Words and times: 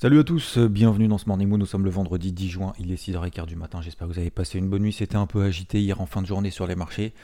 Salut 0.00 0.20
à 0.20 0.22
tous, 0.22 0.58
bienvenue 0.58 1.08
dans 1.08 1.18
ce 1.18 1.26
Morning 1.26 1.48
Moon. 1.48 1.58
Nous 1.58 1.66
sommes 1.66 1.84
le 1.84 1.90
vendredi 1.90 2.30
10 2.30 2.48
juin, 2.50 2.72
il 2.78 2.92
est 2.92 3.04
6h15 3.04 3.46
du 3.46 3.56
matin. 3.56 3.80
J'espère 3.82 4.06
que 4.06 4.12
vous 4.12 4.20
avez 4.20 4.30
passé 4.30 4.56
une 4.56 4.68
bonne 4.68 4.82
nuit. 4.82 4.92
C'était 4.92 5.16
un 5.16 5.26
peu 5.26 5.42
agité 5.42 5.80
hier 5.80 6.00
en 6.00 6.06
fin 6.06 6.22
de 6.22 6.26
journée 6.28 6.50
sur 6.50 6.68
les 6.68 6.76
marchés 6.76 7.14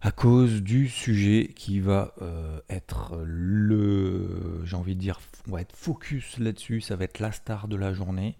à 0.00 0.12
cause 0.12 0.62
du 0.62 0.88
sujet 0.88 1.50
qui 1.56 1.80
va 1.80 2.14
euh, 2.22 2.60
être 2.70 3.20
le, 3.24 4.62
j'ai 4.64 4.76
envie 4.76 4.94
de 4.94 5.00
dire, 5.00 5.18
on 5.48 5.54
va 5.54 5.60
être 5.60 5.74
focus 5.74 6.38
là-dessus. 6.38 6.82
Ça 6.82 6.94
va 6.94 7.02
être 7.02 7.18
la 7.18 7.32
star 7.32 7.66
de 7.66 7.74
la 7.74 7.92
journée, 7.92 8.36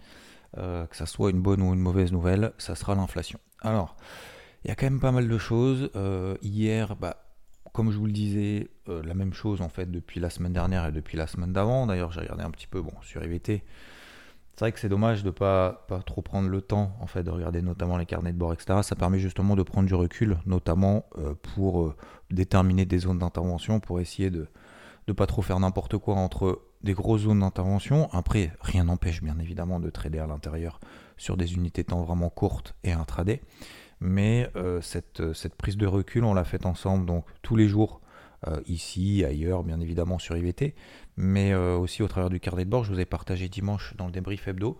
euh, 0.56 0.86
que 0.86 0.94
ça 0.94 1.06
soit 1.06 1.30
une 1.30 1.42
bonne 1.42 1.60
ou 1.60 1.74
une 1.74 1.80
mauvaise 1.80 2.12
nouvelle, 2.12 2.52
ça 2.58 2.76
sera 2.76 2.94
l'inflation. 2.94 3.40
Alors, 3.60 3.96
il 4.64 4.68
y 4.68 4.70
a 4.70 4.76
quand 4.76 4.86
même 4.86 5.00
pas 5.00 5.10
mal 5.10 5.26
de 5.26 5.38
choses. 5.38 5.90
Euh, 5.96 6.36
hier, 6.42 6.94
bah, 6.94 7.23
comme 7.74 7.90
je 7.90 7.98
vous 7.98 8.06
le 8.06 8.12
disais, 8.12 8.68
euh, 8.88 9.02
la 9.02 9.14
même 9.14 9.34
chose 9.34 9.60
en 9.60 9.68
fait 9.68 9.90
depuis 9.90 10.20
la 10.20 10.30
semaine 10.30 10.52
dernière 10.52 10.86
et 10.86 10.92
depuis 10.92 11.18
la 11.18 11.26
semaine 11.26 11.52
d'avant. 11.52 11.86
D'ailleurs, 11.86 12.12
j'ai 12.12 12.20
regardé 12.20 12.44
un 12.44 12.50
petit 12.52 12.68
peu 12.68 12.80
bon, 12.80 12.92
sur 13.02 13.22
IVT. 13.22 13.64
C'est 14.54 14.60
vrai 14.60 14.70
que 14.70 14.78
c'est 14.78 14.88
dommage 14.88 15.24
de 15.24 15.30
pas, 15.30 15.84
pas 15.88 16.00
trop 16.00 16.22
prendre 16.22 16.48
le 16.48 16.62
temps 16.62 16.96
en 17.00 17.08
fait 17.08 17.24
de 17.24 17.30
regarder 17.30 17.62
notamment 17.62 17.96
les 17.96 18.06
carnets 18.06 18.32
de 18.32 18.38
bord, 18.38 18.52
etc. 18.52 18.78
Ça 18.84 18.94
permet 18.94 19.18
justement 19.18 19.56
de 19.56 19.64
prendre 19.64 19.88
du 19.88 19.94
recul, 19.96 20.38
notamment 20.46 21.04
euh, 21.18 21.34
pour 21.54 21.82
euh, 21.82 21.96
déterminer 22.30 22.84
des 22.84 22.98
zones 22.98 23.18
d'intervention, 23.18 23.80
pour 23.80 23.98
essayer 23.98 24.30
de 24.30 24.46
ne 25.08 25.12
pas 25.12 25.26
trop 25.26 25.42
faire 25.42 25.58
n'importe 25.58 25.98
quoi 25.98 26.14
entre 26.14 26.62
des 26.84 26.92
grosses 26.92 27.22
zones 27.22 27.40
d'intervention. 27.40 28.08
Après, 28.12 28.52
rien 28.60 28.84
n'empêche 28.84 29.20
bien 29.20 29.36
évidemment 29.40 29.80
de 29.80 29.90
trader 29.90 30.20
à 30.20 30.28
l'intérieur 30.28 30.78
sur 31.16 31.36
des 31.36 31.54
unités 31.54 31.82
temps 31.82 32.04
vraiment 32.04 32.30
courtes 32.30 32.76
et 32.84 32.92
intraday. 32.92 33.42
Mais 34.00 34.50
euh, 34.56 34.80
cette, 34.80 35.32
cette 35.34 35.54
prise 35.54 35.76
de 35.76 35.86
recul, 35.86 36.24
on 36.24 36.34
l'a 36.34 36.44
faite 36.44 36.66
ensemble 36.66 37.06
donc 37.06 37.24
tous 37.42 37.56
les 37.56 37.68
jours 37.68 38.00
euh, 38.48 38.60
ici, 38.66 39.24
ailleurs, 39.24 39.62
bien 39.64 39.80
évidemment 39.80 40.18
sur 40.18 40.36
IVT, 40.36 40.74
mais 41.16 41.52
euh, 41.52 41.76
aussi 41.76 42.02
au 42.02 42.08
travers 42.08 42.30
du 42.30 42.40
carnet 42.40 42.64
de 42.64 42.70
bord. 42.70 42.84
Je 42.84 42.92
vous 42.92 43.00
ai 43.00 43.04
partagé 43.04 43.48
dimanche 43.48 43.94
dans 43.96 44.06
le 44.06 44.12
débrief 44.12 44.46
hebdo. 44.48 44.78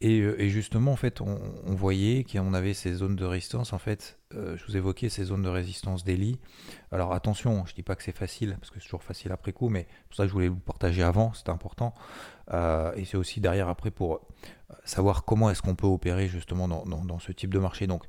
Et, 0.00 0.20
euh, 0.20 0.40
et 0.40 0.48
justement, 0.48 0.92
en 0.92 0.96
fait, 0.96 1.20
on, 1.20 1.38
on 1.64 1.74
voyait 1.74 2.24
qu'on 2.24 2.54
avait 2.54 2.74
ces 2.74 2.94
zones 2.94 3.16
de 3.16 3.24
résistance. 3.24 3.72
En 3.72 3.78
fait, 3.78 4.18
euh, 4.34 4.56
je 4.56 4.64
vous 4.66 4.76
évoquais 4.76 5.08
ces 5.08 5.24
zones 5.24 5.42
de 5.42 5.48
résistance 5.48 6.04
daily. 6.04 6.38
Alors 6.90 7.12
attention, 7.12 7.64
je 7.66 7.74
dis 7.74 7.82
pas 7.82 7.94
que 7.96 8.02
c'est 8.02 8.16
facile, 8.16 8.56
parce 8.58 8.70
que 8.70 8.78
c'est 8.80 8.86
toujours 8.86 9.02
facile 9.02 9.32
après 9.32 9.52
coup, 9.52 9.68
mais 9.68 9.86
pour 10.08 10.16
ça 10.16 10.26
je 10.26 10.32
voulais 10.32 10.48
vous 10.48 10.56
partager 10.60 11.02
avant, 11.02 11.32
c'est 11.34 11.48
important. 11.48 11.94
Euh, 12.52 12.92
et 12.96 13.04
c'est 13.04 13.16
aussi 13.16 13.40
derrière 13.40 13.68
après 13.68 13.90
pour 13.90 14.14
euh, 14.14 14.74
savoir 14.84 15.24
comment 15.24 15.48
est-ce 15.50 15.62
qu'on 15.62 15.74
peut 15.76 15.86
opérer 15.86 16.28
justement 16.28 16.68
dans, 16.68 16.84
dans- 16.84 17.18
ce 17.18 17.32
type 17.32 17.52
de 17.54 17.58
marché. 17.58 17.86
Donc 17.86 18.04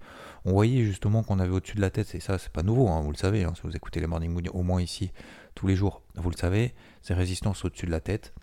on 0.45 0.51
voyait 0.53 0.83
justement 0.83 1.23
qu'on 1.23 1.39
avait 1.39 1.51
au-dessus 1.51 1.75
de 1.75 1.81
la 1.81 1.89
tête, 1.91 2.13
et 2.15 2.19
ça 2.19 2.37
c'est 2.37 2.51
pas 2.51 2.63
nouveau, 2.63 2.89
hein, 2.89 3.01
vous 3.01 3.11
le 3.11 3.17
savez, 3.17 3.43
hein, 3.43 3.53
si 3.55 3.61
vous 3.63 3.75
écoutez 3.75 3.99
les 3.99 4.07
Morning 4.07 4.31
Moon 4.31 4.43
au 4.53 4.63
moins 4.63 4.81
ici 4.81 5.11
tous 5.55 5.67
les 5.67 5.75
jours, 5.75 6.01
vous 6.15 6.29
le 6.31 6.37
savez, 6.37 6.73
ces 7.01 7.13
résistances 7.13 7.63
au-dessus 7.63 7.85
de 7.85 7.91
la 7.91 7.99
tête 8.01 8.33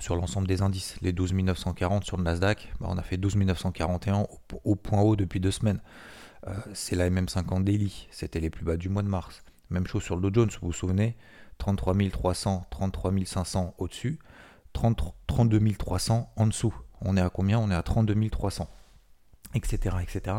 sur 0.00 0.16
l'ensemble 0.16 0.46
des 0.48 0.62
indices. 0.62 0.96
Les 1.02 1.12
12 1.12 1.34
940 1.34 2.04
sur 2.04 2.16
le 2.16 2.22
Nasdaq, 2.22 2.72
bah, 2.80 2.86
on 2.90 2.96
a 2.96 3.02
fait 3.02 3.18
12 3.18 3.36
941 3.36 4.20
au, 4.20 4.28
au 4.64 4.74
point 4.74 5.02
haut 5.02 5.16
depuis 5.16 5.38
deux 5.38 5.50
semaines. 5.50 5.80
Euh, 6.48 6.54
c'est 6.74 6.96
la 6.96 7.08
MM50 7.08 7.64
Daily, 7.64 8.08
c'était 8.10 8.40
les 8.40 8.50
plus 8.50 8.64
bas 8.64 8.76
du 8.76 8.88
mois 8.88 9.02
de 9.02 9.08
mars. 9.08 9.42
Même 9.70 9.86
chose 9.86 10.02
sur 10.02 10.16
le 10.16 10.22
Dow 10.22 10.34
Jones, 10.34 10.50
vous 10.60 10.68
vous 10.68 10.72
souvenez? 10.72 11.16
33 11.58 11.94
300, 12.10 12.66
33 12.70 13.12
500 13.24 13.74
au-dessus, 13.78 14.18
30 14.72 15.14
32 15.26 15.60
300 15.74 16.32
en 16.34 16.46
dessous. 16.46 16.74
On 17.00 17.16
est 17.16 17.20
à 17.20 17.30
combien? 17.30 17.58
On 17.58 17.70
est 17.70 17.74
à 17.74 17.82
32 17.82 18.28
300 18.30 18.68
etc. 19.54 19.96
etc. 20.02 20.36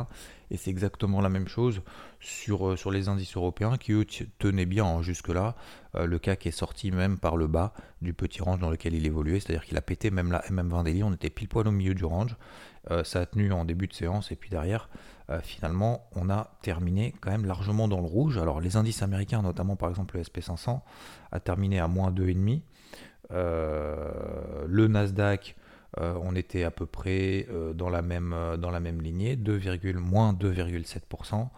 Et 0.50 0.58
c'est 0.58 0.69
exactement 0.69 1.22
la 1.22 1.30
même 1.30 1.47
chose 1.47 1.81
sur, 2.20 2.70
euh, 2.70 2.91
les 2.91 3.09
indices 3.09 3.35
européens 3.35 3.78
qui 3.78 3.91
eux 3.91 4.06
tenaient 4.40 4.66
bien 4.66 4.85
hein, 4.85 5.02
jusque-là. 5.02 5.56
Euh, 5.96 6.06
le 6.06 6.20
CAC 6.20 6.47
est 6.47 6.52
sorti 6.52 6.91
même 6.91 7.18
par 7.18 7.38
le 7.38 7.47
bas 7.47 7.74
du 8.02 8.14
petit 8.14 8.41
range 8.41 8.59
dans 8.59 8.70
lequel 8.70 8.94
il 8.94 9.06
évoluait, 9.06 9.40
c'est-à-dire 9.40 9.66
qu'il 9.66 9.78
a 9.78 9.81
pété 9.81 10.12
même 10.12 10.31
la 10.31 10.41
MM20 10.41 10.84
daily, 10.84 11.03
on 11.03 11.14
était 11.14 11.30
pile 11.30 11.47
poil 11.47 11.68
au 11.68 11.72
milieu 11.72 11.94
du 11.94 12.06
range. 12.06 12.35
Ça 13.06 13.22
a 13.22 13.25
tenu 13.25 13.53
en 13.53 13.64
début 13.64 13.88
de 13.88 13.94
séance 13.94 14.34
et 14.34 14.35
puis 14.35 14.50
derrière, 14.50 14.90
euh, 15.29 15.39
finalement, 15.41 16.07
on 16.16 16.29
a 16.29 16.51
terminé 16.61 17.13
quand 17.22 17.31
même 17.31 17.45
largement 17.45 17.88
dans 17.88 18.00
le 18.01 18.07
rouge. 18.07 18.38
Alors 18.38 18.59
les 18.59 18.78
indices 18.78 19.01
américains, 19.01 19.41
notamment 19.41 19.75
par 19.75 19.89
exemple 19.89 20.17
le 20.17 20.23
SP500, 20.23 20.81
a 21.31 21.39
terminé 21.39 21.79
à 21.79 21.88
moins 21.88 22.11
2,5. 22.11 22.61
Euh, 23.31 24.66
le 24.67 24.88
Nasdaq, 24.88 25.56
euh, 26.00 26.17
on 26.22 26.35
était 26.35 26.63
à 26.63 26.72
peu 26.72 26.85
près 26.85 27.45
euh, 27.50 27.73
dans, 27.73 27.89
la 27.89 28.01
même, 28.01 28.34
euh, 28.34 28.57
dans 28.57 28.72
la 28.72 28.79
même 28.79 29.01
lignée, 29.01 29.35
2, 29.35 29.59
moins 30.00 30.34
2,7%, 30.34 31.50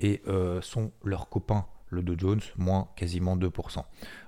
et 0.00 0.22
sont 0.62 0.92
leurs 1.02 1.28
copains, 1.28 1.66
le 1.88 2.02
Dow 2.02 2.14
Jones, 2.16 2.40
moins 2.56 2.88
quasiment 2.94 3.36
2%. 3.36 3.82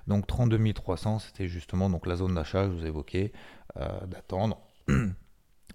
Donc 0.07 0.27
32 0.27 0.73
300, 0.73 1.19
c'était 1.19 1.47
justement 1.47 1.89
donc 1.89 2.07
la 2.07 2.17
zone 2.17 2.35
d'achat 2.35 2.65
je 2.65 2.73
vous 2.73 2.85
évoquais, 2.85 3.31
d'attendre. 4.05 4.59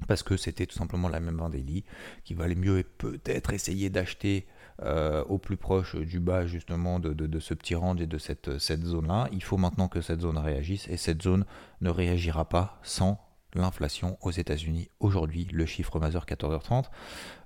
Parce 0.06 0.22
que 0.22 0.36
c'était 0.36 0.66
tout 0.66 0.76
simplement 0.76 1.08
la 1.08 1.20
même 1.20 1.40
daily, 1.50 1.84
qui 2.24 2.34
valait 2.34 2.54
mieux 2.54 2.78
et 2.78 2.84
peut-être 2.84 3.52
essayer 3.52 3.90
d'acheter 3.90 4.46
euh, 4.82 5.24
au 5.24 5.38
plus 5.38 5.56
proche 5.56 5.96
du 5.96 6.20
bas 6.20 6.46
justement 6.46 6.98
de, 7.00 7.40
ce 7.40 7.54
petit 7.54 7.74
range 7.74 8.00
et 8.00 8.06
de 8.06 8.18
cette, 8.18 8.50
zone-là. 8.84 9.28
Il 9.32 9.42
faut 9.42 9.56
maintenant 9.56 9.88
que 9.88 10.00
cette 10.00 10.20
zone 10.20 10.38
réagisse 10.38 10.88
et 10.88 10.96
cette 10.96 11.22
zone 11.22 11.44
ne 11.80 11.90
réagira 11.90 12.48
pas 12.48 12.78
sans 12.82 13.20
l'inflation 13.54 14.18
aux 14.20 14.30
États-Unis 14.30 14.90
aujourd'hui, 15.00 15.48
le 15.50 15.64
chiffre 15.64 15.98
majeur 15.98 16.26
14h30. 16.26 16.84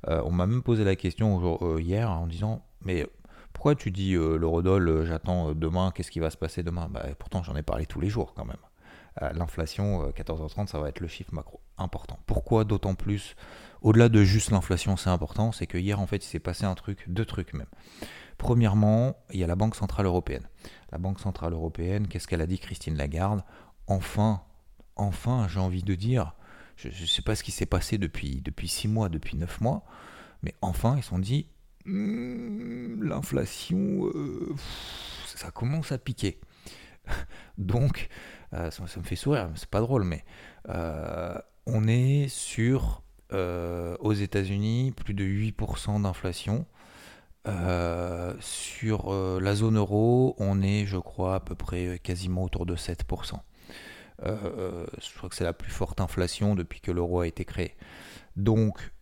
Euh, 0.09 0.23
on 0.25 0.33
m'a 0.33 0.47
même 0.47 0.63
posé 0.63 0.83
la 0.83 0.97
question 0.97 1.59
euh, 1.63 1.81
hier 1.81 2.11
en 2.11 2.27
disant 2.27 2.65
mais 2.83 3.07
pourquoi 3.53 3.75
tu 3.75 3.91
dis 3.91 4.15
euh, 4.15 4.39
euh, 4.43 5.05
j'attends 5.05 5.53
demain, 5.53 5.93
qu'est-ce 5.95 6.11
qui 6.11 6.21
va 6.21 6.31
se 6.31 6.37
passer 6.37 6.63
demain? 6.63 6.89
Bah, 6.91 7.05
Pourtant 7.19 7.43
j'en 7.43 7.55
ai 7.57 7.63
parlé 7.63 7.87
tous 7.87 8.01
les 8.01 8.09
jours 8.09 8.35
quand 8.35 8.45
même. 8.45 8.57
Euh, 9.23 9.31
L'inflation, 9.33 10.07
euh, 10.07 10.11
14h30, 10.11 10.69
ça 10.69 10.79
va 10.79 10.89
être 10.89 11.01
le 11.01 11.09
chiffre 11.09 11.35
macro 11.35 11.61
important. 11.79 12.19
Pourquoi 12.27 12.65
d'autant 12.65 12.95
plus 12.95 13.37
Au-delà 13.83 14.09
de 14.09 14.23
juste 14.23 14.51
l'inflation, 14.51 14.97
c'est 14.97 15.11
important, 15.11 15.53
c'est 15.53 15.67
que 15.67 15.79
hier 15.79 16.01
en 16.01 16.07
fait 16.07 16.25
il 16.25 16.29
s'est 16.29 16.39
passé 16.39 16.65
un 16.65 16.75
truc, 16.75 17.05
deux 17.09 17.25
trucs 17.25 17.55
même. 17.55 17.67
Premièrement, 18.39 19.17
il 19.33 19.41
y 19.41 19.45
a 19.45 19.47
la 19.47 19.57
Banque 19.57 19.75
Centrale 19.75 20.07
Européenne. 20.07 20.49
La 20.93 20.99
Banque 20.99 21.21
Centrale 21.21 21.53
Européenne, 21.53 22.09
qu'est-ce 22.09 22.27
qu'elle 22.27 22.41
a 22.41 22.47
dit 22.47 22.59
Christine 22.59 22.97
Lagarde? 22.97 23.45
Enfin, 23.87 24.43
enfin, 24.97 25.47
j'ai 25.49 25.61
envie 25.61 25.83
de 25.83 25.95
dire, 25.95 26.35
je 26.77 26.89
ne 26.89 27.07
sais 27.07 27.23
pas 27.23 27.35
ce 27.35 27.43
qui 27.43 27.51
s'est 27.51 27.67
passé 27.67 27.99
depuis, 27.99 28.41
depuis 28.43 28.69
six 28.69 28.89
mois, 28.89 29.09
depuis 29.09 29.37
neuf 29.37 29.61
mois, 29.61 29.85
mais 30.43 30.55
enfin, 30.63 30.97
ils 30.97 31.03
se 31.03 31.11
sont 31.11 31.19
dit, 31.19 31.47
Hmm, 31.87 33.03
l'inflation, 33.03 34.07
euh, 34.07 34.55
ça 35.27 35.51
commence 35.51 35.93
à 35.93 35.99
piquer. 35.99 36.39
Donc, 37.59 38.09
euh, 38.55 38.71
ça, 38.71 38.83
me 38.83 39.05
fait 39.05 39.17
sourire, 39.17 39.51
c'est 39.55 39.69
pas 39.69 39.81
drôle, 39.81 40.05
mais 40.05 40.25
euh, 40.69 41.39
on 41.67 41.87
est 41.87 42.29
sur, 42.29 43.03
euh, 43.33 43.97
aux 44.01 44.13
États-Unis, 44.13 44.93
plus 44.93 45.15
de 45.15 45.25
8% 45.25 46.03
d'inflation. 46.03 46.67
Sur 48.41 49.13
la 49.41 49.55
zone 49.55 49.77
euro, 49.77 50.37
on 50.39 50.63
est, 50.63 50.87
je 50.87 50.99
crois, 50.99 51.37
à 51.37 51.41
peu 51.41 51.55
près 51.55 51.99
quasiment 51.99 52.45
autour 52.45 52.67
de 52.67 52.77
7%. 52.77 53.41
Euh, 54.23 54.87
je 55.01 55.17
crois 55.17 55.31
que 55.31 55.35
c'est 55.35 55.45
la 55.45 55.55
plus 55.55 55.71
forte 55.71 56.01
inflation 56.01 56.55
depuis 56.55 56.81
que 56.81 56.93
l'euro 56.93 57.21
a 57.21 57.27
été 57.27 57.45
créé. 57.45 57.77
Donc 58.37 58.93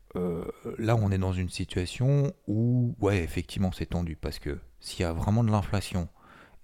là, 0.78 0.96
on 0.96 1.12
est 1.12 1.18
dans 1.18 1.32
une 1.32 1.50
situation 1.50 2.32
où, 2.48 2.96
ouais, 3.00 3.22
effectivement, 3.22 3.70
c'est 3.72 3.86
tendu 3.86 4.16
parce 4.16 4.38
que 4.38 4.58
s'il 4.80 5.02
y 5.02 5.04
a 5.04 5.12
vraiment 5.12 5.44
de 5.44 5.50
l'inflation 5.50 6.08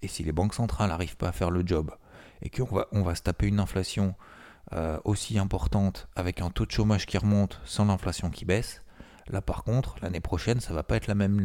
et 0.01 0.07
si 0.07 0.23
les 0.23 0.31
banques 0.31 0.53
centrales 0.53 0.89
n'arrivent 0.89 1.17
pas 1.17 1.29
à 1.29 1.31
faire 1.31 1.51
le 1.51 1.63
job 1.65 1.91
et 2.41 2.49
qu'on 2.49 2.65
va, 2.65 2.87
on 2.91 3.01
va 3.01 3.15
se 3.15 3.21
taper 3.21 3.47
une 3.47 3.59
inflation 3.59 4.15
euh, 4.73 4.99
aussi 5.03 5.37
importante 5.37 6.07
avec 6.15 6.41
un 6.41 6.49
taux 6.49 6.65
de 6.65 6.71
chômage 6.71 7.05
qui 7.05 7.17
remonte 7.17 7.61
sans 7.65 7.85
l'inflation 7.85 8.29
qui 8.29 8.45
baisse, 8.45 8.81
là 9.27 9.41
par 9.41 9.63
contre, 9.63 9.95
l'année 10.01 10.21
prochaine, 10.21 10.59
ça 10.59 10.73
va 10.73 10.83
pas 10.83 10.97
être 10.97 11.07
la 11.07 11.15
même, 11.15 11.39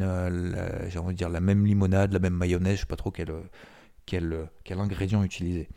j'ai 0.88 0.99
envie 0.99 1.14
de 1.14 1.19
dire 1.19 1.29
la 1.29 1.41
même 1.41 1.67
limonade, 1.67 2.12
la 2.12 2.19
même 2.19 2.35
mayonnaise, 2.35 2.76
je 2.76 2.81
sais 2.81 2.87
pas 2.87 2.97
trop 2.97 3.11
quel, 3.11 3.32
quel, 4.06 4.49
quel 4.64 4.79
ingrédient 4.81 5.23
utiliser. 5.23 5.69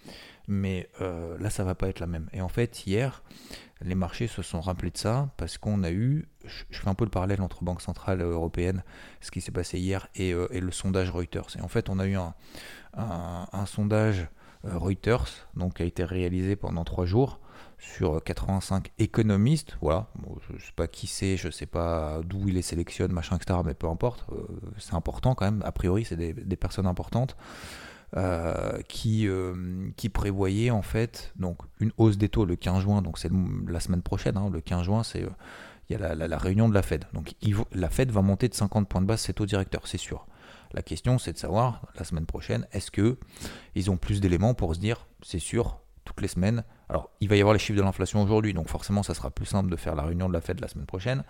Mais 0.48 0.90
euh, 1.02 1.38
là, 1.40 1.50
ça 1.50 1.64
va 1.64 1.76
pas 1.76 1.88
être 1.88 2.00
la 2.00 2.08
même. 2.08 2.30
Et 2.34 2.42
en 2.42 2.50
fait, 2.50 2.86
hier, 2.86 3.24
les 3.82 3.96
marchés 3.96 4.28
se 4.28 4.42
sont 4.42 4.62
rappelés 4.62 4.92
de 4.92 4.98
ça 4.98 5.30
parce 5.38 5.58
qu'on 5.58 5.84
a 5.84 5.92
eu, 5.92 6.28
je 6.44 6.80
fais 6.80 6.88
un 6.88 6.94
peu 6.94 7.06
le 7.06 7.10
parallèle 7.10 7.42
entre 7.42 7.64
Banque 7.64 7.82
Centrale 7.82 8.22
Européenne, 8.22 8.84
ce 9.22 9.32
qui 9.32 9.42
s'est 9.42 9.52
passé 9.52 9.80
hier, 9.80 10.08
et, 10.16 10.34
euh, 10.34 10.48
le 10.52 10.72
sondage 10.72 11.10
Reuters. 11.10 11.48
Et 11.58 11.62
en 11.62 11.68
fait, 11.68 11.90
on 11.90 12.00
a 12.00 12.08
eu 12.08 12.16
un, 12.16 13.66
sondage 13.66 14.28
Reuters, 14.64 15.48
donc 15.56 15.76
qui 15.76 15.84
a 15.84 15.86
été 15.86 16.04
réalisé 16.04 16.56
pendant 16.56 16.84
trois 16.84 17.06
jours 17.06 17.40
sur 17.80 18.24
85 18.24 18.92
économistes. 18.98 19.78
Voilà, 19.82 20.08
je 20.48 20.54
ne 20.54 20.60
sais 20.60 20.72
pas 20.76 20.88
qui 20.88 21.08
c'est, 21.08 21.36
je 21.36 21.48
ne 21.48 21.52
sais 21.52 21.66
pas 21.66 22.22
d'où 22.24 22.48
il 22.48 22.54
les 22.54 22.62
sélectionne, 22.62 23.12
machin, 23.12 23.36
etc. 23.36 23.60
Mais 23.66 23.74
peu 23.74 23.88
importe, 23.88 24.26
c'est 24.78 24.94
important 24.94 25.36
quand 25.36 25.46
même. 25.46 25.62
A 25.66 25.74
priori, 25.74 26.06
c'est 26.06 26.16
des, 26.16 26.56
personnes 26.56 26.88
importantes. 26.88 27.36
Euh, 28.16 28.78
qui, 28.88 29.28
euh, 29.28 29.90
qui 29.98 30.08
prévoyait 30.08 30.70
en 30.70 30.84
fait 30.84 31.34
donc 31.36 31.58
une 31.80 31.92
hausse 31.98 32.16
des 32.20 32.30
taux 32.30 32.46
le 32.46 32.56
15 32.56 32.84
juin, 32.84 33.02
donc 33.02 33.18
c'est 33.18 33.32
la 33.68 33.80
semaine 33.80 34.04
prochaine, 34.04 34.38
hein, 34.38 34.52
le 34.54 34.62
15 34.62 34.84
juin, 34.84 35.02
c'est 35.02 35.24
euh, 35.24 35.30
la, 35.98 36.38
réunion 36.38 36.70
de 36.70 36.74
la 36.74 36.82
Fed. 36.82 37.06
Donc 37.14 37.34
la 37.72 37.90
Fed 37.90 38.12
va 38.12 38.22
monter 38.22 38.50
de 38.50 38.54
50 38.54 38.88
points 38.88 39.02
de 39.02 39.08
base 39.08 39.22
ses 39.22 39.34
taux 39.34 39.46
directeurs, 39.46 39.88
c'est 39.88 39.98
sûr. 39.98 40.28
La 40.74 40.82
question 40.82 41.20
c'est 41.20 41.34
de 41.34 41.38
savoir 41.38 41.88
la 41.98 42.04
semaine 42.04 42.26
prochaine, 42.26 42.68
est-ce 42.72 42.92
que 42.92 43.18
ils 43.76 43.92
ont 43.92 43.98
plus 43.98 44.22
d'éléments 44.22 44.54
pour 44.54 44.74
se 44.74 44.80
dire, 44.80 45.08
c'est 45.22 45.40
sûr, 45.40 45.84
toutes 46.06 46.22
les 46.22 46.28
semaines. 46.28 46.64
Alors, 46.90 47.10
il 47.22 47.30
va 47.30 47.36
y 47.36 47.40
avoir 47.40 47.54
les 47.54 47.60
chiffres 47.60 47.78
de 47.78 47.84
l'inflation 47.84 48.22
aujourd'hui, 48.22 48.54
donc 48.54 48.68
forcément, 48.68 49.04
ça 49.04 49.14
sera 49.14 49.32
plus 49.32 49.46
simple 49.46 49.70
de 49.70 49.76
faire 49.76 49.96
la 49.96 50.04
réunion 50.04 50.28
de 50.28 50.34
la 50.34 50.42
Fed 50.42 50.60
la 50.60 50.68
semaine 50.68 50.86
prochaine. 50.86 51.24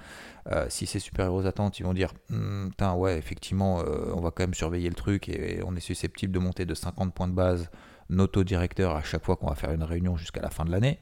Euh, 0.51 0.66
si 0.69 0.86
c'est 0.86 1.00
supérieur 1.00 1.33
aux 1.33 1.45
attentes, 1.45 1.80
ils 1.80 1.83
vont 1.83 1.94
dire 1.94 2.13
hum, 2.31 2.69
Putain, 2.71 2.94
ouais, 2.94 3.18
effectivement, 3.18 3.81
euh, 3.81 4.12
on 4.13 4.21
va 4.21 4.31
quand 4.31 4.44
même 4.44 4.54
surveiller 4.54 4.89
le 4.89 4.95
truc 4.95 5.30
et, 5.30 5.62
on 5.66 5.75
est 5.75 5.81
susceptible 5.81 6.33
de 6.33 6.39
monter 6.39 6.66
de 6.66 6.74
50 6.74 7.13
points 7.13 7.27
de 7.27 7.33
base 7.33 7.69
directeurs 8.09 8.95
à 8.95 9.03
chaque 9.03 9.23
fois 9.23 9.35
qu'on 9.35 9.47
va 9.47 9.55
faire 9.55 9.71
une 9.71 9.83
réunion 9.83 10.17
jusqu'à 10.17 10.41
la 10.41 10.50
fin 10.50 10.65
de 10.65 10.71
l'année. 10.71 11.00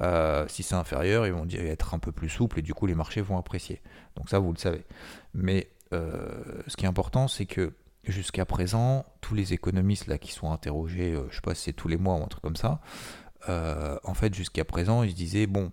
Euh, 0.00 0.46
si 0.48 0.62
c'est 0.62 0.74
inférieur, 0.74 1.26
ils 1.26 1.32
vont 1.32 1.46
dire, 1.46 1.60
être 1.60 1.94
un 1.94 1.98
peu 1.98 2.12
plus 2.12 2.28
souple 2.28 2.58
et 2.58 2.62
du 2.62 2.74
coup, 2.74 2.86
les 2.86 2.94
marchés 2.94 3.20
vont 3.20 3.38
apprécier. 3.38 3.80
Donc, 4.16 4.28
ça, 4.28 4.38
vous 4.38 4.52
le 4.52 4.58
savez. 4.58 4.84
Mais 5.34 5.70
ce 5.92 6.76
qui 6.76 6.84
est 6.84 6.88
important, 6.88 7.26
c'est 7.26 7.46
que 7.46 7.72
jusqu'à 8.04 8.44
présent, 8.44 9.04
tous 9.20 9.34
les 9.34 9.52
économistes 9.52 10.06
là 10.06 10.18
qui 10.18 10.32
sont 10.32 10.50
interrogés, 10.50 11.14
euh, 11.14 11.26
je 11.30 11.36
sais 11.36 11.40
pas 11.42 11.54
si 11.54 11.64
c'est 11.64 11.72
tous 11.72 11.88
les 11.88 11.96
mois 11.96 12.16
ou 12.16 12.22
un 12.22 12.28
truc 12.28 12.42
comme 12.42 12.56
ça, 12.56 12.80
euh, 13.48 13.98
en 14.04 14.14
fait 14.14 14.34
jusqu'à 14.34 14.64
présent 14.64 15.02
ils 15.02 15.10
se 15.10 15.16
disaient 15.16 15.46
bon, 15.46 15.72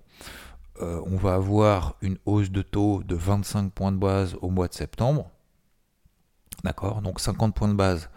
euh, 0.82 1.02
on 1.06 1.18
va 1.18 1.36
avoir 1.36 1.96
une 2.02 2.18
hausse 2.26 2.52
de 2.52 2.62
taux 2.62 3.04
de 3.04 3.16
25 3.16 3.72
points 3.72 3.92
de 3.92 3.98
base 3.98 4.36
au 4.42 4.50
mois 4.50 4.68
de 4.68 4.74
septembre, 4.74 5.30
d'accord, 6.64 7.02
donc 7.02 7.20
50 7.20 7.56
points 7.56 7.70
de 7.70 7.74
base, 7.74 8.10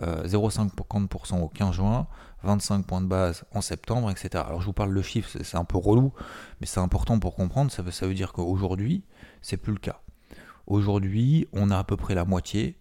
0,50% 0.00 1.40
au 1.42 1.48
15 1.48 1.74
juin, 1.74 2.06
25 2.42 2.86
points 2.86 3.00
de 3.00 3.06
base 3.06 3.44
en 3.52 3.60
septembre, 3.60 4.10
etc. 4.10 4.44
Alors 4.46 4.60
je 4.60 4.66
vous 4.66 4.72
parle 4.72 4.94
de 4.94 5.02
chiffres, 5.02 5.38
c'est 5.42 5.56
un 5.56 5.64
peu 5.64 5.78
relou, 5.78 6.12
mais 6.60 6.66
c'est 6.66 6.80
important 6.80 7.18
pour 7.18 7.34
comprendre, 7.34 7.70
ça 7.70 7.82
veut, 7.82 8.14
dire 8.14 8.32
qu'aujourd'hui, 8.32 9.04
c'est 9.42 9.56
plus 9.56 9.72
le 9.72 9.78
cas. 9.78 10.00
Aujourd'hui, 10.66 11.48
on 11.52 11.70
a 11.70 11.78
à 11.78 11.84
peu 11.84 11.96
près 11.96 12.14
la 12.14 12.24
moitié 12.24 12.78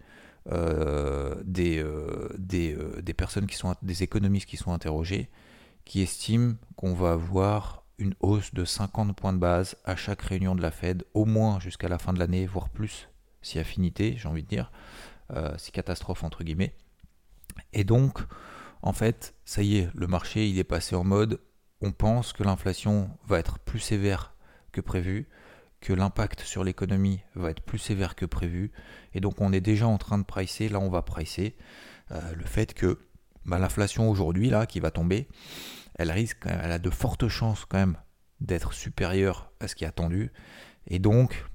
euh, 0.51 1.35
euh, 1.57 2.33
euh, 2.53 3.01
des, 3.01 3.13
personnes 3.13 3.47
qui 3.47 3.55
sont 3.55 3.75
des 3.81 4.03
économistes 4.03 4.47
qui 4.47 4.57
sont 4.57 4.71
interrogés 4.71 5.29
qui 5.85 6.01
estiment 6.01 6.55
qu'on 6.75 6.93
va 6.93 7.11
avoir 7.11 7.83
une 7.97 8.15
hausse 8.21 8.53
de 8.53 8.63
50 8.63 9.15
points 9.15 9.33
de 9.33 9.39
base 9.39 9.75
à 9.83 9.95
chaque 9.95 10.21
réunion 10.21 10.55
de 10.55 10.61
la 10.61 10.71
Fed, 10.71 11.03
au 11.13 11.25
moins 11.25 11.59
jusqu'à 11.59 11.89
la 11.89 11.97
fin 11.97 12.13
de 12.13 12.19
l'année, 12.19 12.45
voire 12.45 12.69
plus, 12.69 13.09
si 13.41 13.59
affinité, 13.59 14.15
j'ai 14.17 14.29
envie 14.29 14.43
de 14.43 14.47
dire, 14.47 14.71
si 15.57 15.71
catastrophe 15.71 16.23
entre 16.23 16.43
guillemets. 16.43 16.75
Et 17.73 17.83
donc, 17.83 18.19
en 18.81 18.93
fait, 18.93 19.35
ça 19.45 19.61
y 19.61 19.77
est, 19.77 19.89
le 19.93 20.07
marché 20.07 20.47
il 20.47 20.57
est 20.59 20.63
passé 20.63 20.95
en 20.95 21.03
mode, 21.03 21.39
on 21.81 21.91
pense 21.91 22.33
que 22.33 22.43
l'inflation 22.43 23.09
va 23.25 23.39
être 23.39 23.59
plus 23.59 23.79
sévère 23.79 24.33
que 24.71 24.81
prévu, 24.81 25.27
que 25.81 25.93
l'impact 25.93 26.41
sur 26.41 26.63
l'économie 26.63 27.21
va 27.35 27.51
être 27.51 27.61
plus 27.61 27.77
sévère 27.77 28.15
que 28.15 28.25
prévu. 28.25 28.71
Et 29.13 29.21
donc 29.21 29.41
on 29.41 29.53
est 29.53 29.61
déjà 29.61 29.87
en 29.87 29.97
train 29.97 30.17
de 30.17 30.23
pricer, 30.23 30.69
là 30.69 30.79
on 30.79 30.89
va 30.89 31.01
pricer 31.01 31.55
euh, 32.11 32.19
le 32.35 32.43
fait 32.43 32.73
que 32.73 32.99
bah, 33.45 33.59
l'inflation 33.59 34.09
aujourd'hui, 34.09 34.49
là, 34.49 34.65
qui 34.65 34.79
va 34.79 34.91
tomber, 34.91 35.27
elle 35.95 36.11
risque, 36.11 36.45
elle 36.45 36.71
a 36.71 36.79
de 36.79 36.89
fortes 36.89 37.27
chances 37.27 37.65
quand 37.65 37.77
même 37.77 37.97
d'être 38.41 38.73
supérieure 38.73 39.51
à 39.59 39.67
ce 39.67 39.75
qui 39.75 39.83
est 39.83 39.87
attendu. 39.87 40.31
Et 40.87 40.99
donc, 40.99 41.45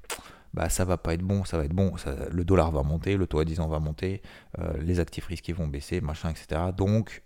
bah, 0.54 0.68
ça 0.68 0.84
va 0.84 0.96
pas 0.96 1.14
être 1.14 1.22
bon, 1.22 1.44
ça 1.44 1.58
va 1.58 1.64
être 1.64 1.74
bon, 1.74 1.92
le 2.30 2.44
dollar 2.44 2.70
va 2.70 2.82
monter, 2.84 3.16
le 3.16 3.26
taux 3.26 3.40
à 3.40 3.44
10 3.44 3.60
ans 3.60 3.68
va 3.68 3.80
monter, 3.80 4.22
euh, 4.60 4.72
les 4.80 5.00
actifs 5.00 5.26
risqués 5.26 5.52
vont 5.52 5.66
baisser, 5.66 6.00
machin, 6.00 6.30
etc. 6.30 6.62
Donc, 6.76 7.24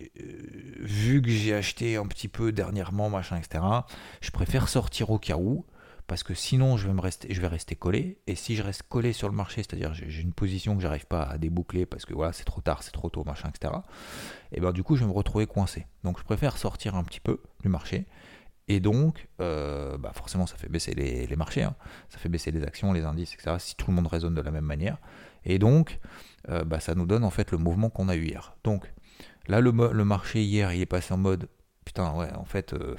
euh, 0.00 0.06
vu 0.78 1.20
que 1.20 1.28
j'ai 1.28 1.54
acheté 1.54 1.96
un 1.96 2.06
petit 2.06 2.28
peu 2.28 2.52
dernièrement, 2.52 3.10
machin, 3.10 3.36
etc., 3.36 3.64
je 4.20 4.30
préfère 4.30 4.68
sortir 4.68 5.10
au 5.10 5.18
cas 5.18 5.36
où, 5.36 5.66
parce 6.06 6.22
que 6.22 6.34
sinon 6.34 6.76
je 6.76 6.86
vais, 6.86 6.94
me 6.94 7.00
rester, 7.00 7.34
je 7.34 7.40
vais 7.40 7.48
rester 7.48 7.74
collé, 7.74 8.18
et 8.28 8.36
si 8.36 8.54
je 8.54 8.62
reste 8.62 8.84
collé 8.84 9.12
sur 9.12 9.28
le 9.28 9.34
marché, 9.34 9.56
c'est-à-dire 9.62 9.92
j'ai 9.92 10.22
une 10.22 10.32
position 10.32 10.76
que 10.76 10.80
j'arrive 10.80 11.06
pas 11.06 11.24
à 11.24 11.36
déboucler 11.36 11.84
parce 11.84 12.06
que 12.06 12.14
voilà, 12.14 12.32
c'est 12.32 12.44
trop 12.44 12.60
tard, 12.60 12.84
c'est 12.84 12.92
trop 12.92 13.10
tôt, 13.10 13.24
machin, 13.24 13.50
etc., 13.50 13.74
et 14.52 14.60
ben 14.60 14.70
du 14.72 14.84
coup 14.84 14.94
je 14.94 15.00
vais 15.00 15.10
me 15.10 15.12
retrouver 15.12 15.46
coincé. 15.46 15.86
Donc 16.04 16.18
je 16.18 16.24
préfère 16.24 16.56
sortir 16.56 16.94
un 16.94 17.02
petit 17.02 17.20
peu 17.20 17.42
du 17.60 17.68
marché, 17.68 18.06
et 18.68 18.80
donc 18.80 19.28
euh, 19.40 19.96
bah 19.98 20.12
forcément 20.14 20.46
ça 20.46 20.56
fait 20.56 20.68
baisser 20.68 20.92
les, 20.92 21.36
marchés, 21.36 21.62
hein. 21.62 21.74
ça 22.08 22.18
fait 22.18 22.28
baisser 22.28 22.50
les 22.50 22.62
actions, 22.62 22.92
les 22.92 23.04
indices, 23.04 23.34
etc., 23.34 23.56
si 23.58 23.74
tout 23.76 23.90
le 23.90 23.94
monde 23.94 24.06
raisonne 24.06 24.34
de 24.34 24.42
la 24.42 24.50
même 24.50 24.64
manière, 24.64 24.98
et 25.44 25.58
donc 25.58 25.98
euh, 26.50 26.64
bah, 26.64 26.78
ça 26.80 26.94
nous 26.94 27.06
donne 27.06 27.24
en 27.24 27.30
fait 27.30 27.50
le 27.50 27.58
mouvement 27.58 27.90
qu'on 27.90 28.08
a 28.08 28.14
eu 28.14 28.26
hier. 28.26 28.56
Donc 28.64 28.92
là 29.46 29.60
le, 29.60 29.72
marché 29.72 30.42
hier 30.42 30.72
il 30.72 30.82
est 30.82 30.86
passé 30.86 31.14
en 31.14 31.18
mode, 31.18 31.48
putain 31.84 32.12
ouais, 32.14 32.32
en 32.34 32.44
fait... 32.44 32.72
Euh, 32.74 32.94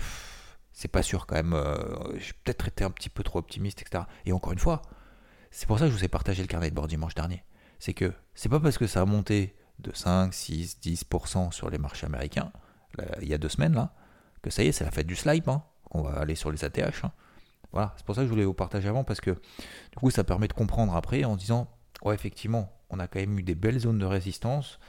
c'est 0.71 0.87
pas 0.87 1.03
sûr 1.03 1.25
quand 1.25 1.35
même. 1.35 1.53
J'ai 2.15 2.31
peut-être 2.41 2.69
été 2.69 2.85
un 2.85 2.89
petit 2.89 3.09
peu 3.09 3.21
trop 3.21 3.39
optimiste, 3.39 3.81
etc. 3.81 4.05
Et 4.25 4.31
encore 4.31 4.53
une 4.53 4.59
fois, 4.59 4.81
c'est 5.51 5.67
pour 5.67 5.77
ça 5.77 5.85
que 5.85 5.91
je 5.91 5.97
vous 5.97 6.05
ai 6.05 6.07
partagé 6.07 6.41
le 6.41 6.47
carnet 6.47 6.69
de 6.69 6.75
bord 6.75 6.87
dimanche 6.87 7.15
dernier. 7.15 7.43
C'est 7.79 7.93
que 7.93 8.13
c'est 8.33 8.47
pas 8.47 8.61
parce 8.61 8.77
que 8.77 8.87
ça 8.87 9.01
a 9.01 9.05
monté 9.05 9.57
de 9.79 9.91
5, 9.93 10.33
6, 10.33 10.77
10% 10.81 11.51
sur 11.51 11.69
les 11.69 11.77
marchés 11.77 12.05
américains, 12.05 12.53
il 13.21 13.27
y 13.27 13.33
a 13.33 13.37
deux 13.37 13.49
semaines 13.49 13.73
là, 13.73 13.93
que 14.41 14.49
ça 14.49 14.63
y 14.63 14.67
est, 14.67 14.71
c'est 14.71 14.83
la 14.83 14.91
fête 14.91 15.07
du 15.07 15.15
slide, 15.15 15.47
hein, 15.47 15.63
qu'on 15.89 16.01
va 16.01 16.19
aller 16.19 16.35
sur 16.35 16.51
les 16.51 16.63
ATH. 16.63 17.03
Hein. 17.03 17.11
Voilà, 17.71 17.93
c'est 17.97 18.05
pour 18.05 18.15
ça 18.15 18.21
que 18.21 18.27
je 18.27 18.31
voulais 18.31 18.45
vous 18.45 18.53
partager 18.53 18.87
avant, 18.89 19.03
parce 19.03 19.21
que 19.21 19.31
du 19.31 19.97
coup, 19.97 20.09
ça 20.09 20.23
permet 20.23 20.47
de 20.47 20.53
comprendre 20.53 20.95
après 20.95 21.23
en 21.23 21.35
disant, 21.35 21.67
ouais, 22.03 22.15
effectivement, 22.15 22.73
on 22.89 22.99
a 22.99 23.07
quand 23.07 23.19
même 23.19 23.37
eu 23.37 23.43
des 23.43 23.55
belles 23.55 23.79
zones 23.79 23.99
de 23.99 24.05
résistance, 24.05 24.79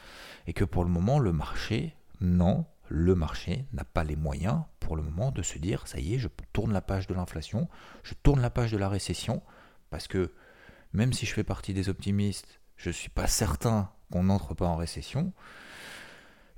et 0.46 0.52
que 0.52 0.64
pour 0.64 0.84
le 0.84 0.90
moment, 0.90 1.18
le 1.18 1.32
marché, 1.32 1.94
non, 2.20 2.64
le 2.88 3.14
marché 3.14 3.66
n'a 3.72 3.84
pas 3.84 4.04
les 4.04 4.16
moyens 4.16 4.62
pour 4.80 4.96
le 4.96 5.02
moment 5.02 5.30
de 5.30 5.42
se 5.42 5.58
dire 5.58 5.86
ça 5.86 6.00
y 6.00 6.14
est, 6.14 6.18
je 6.18 6.28
tourne 6.52 6.72
la 6.72 6.80
page 6.80 7.06
de 7.06 7.14
l'inflation, 7.14 7.68
je 8.02 8.14
tourne 8.14 8.40
la 8.40 8.50
page 8.50 8.72
de 8.72 8.78
la 8.78 8.88
récession, 8.88 9.42
parce 9.90 10.08
que 10.08 10.32
même 10.92 11.12
si 11.12 11.26
je 11.26 11.32
fais 11.32 11.44
partie 11.44 11.74
des 11.74 11.88
optimistes, 11.88 12.60
je 12.76 12.88
ne 12.88 12.94
suis 12.94 13.10
pas 13.10 13.26
certain 13.26 13.90
qu'on 14.10 14.24
n'entre 14.24 14.54
pas 14.54 14.66
en 14.66 14.76
récession. 14.76 15.32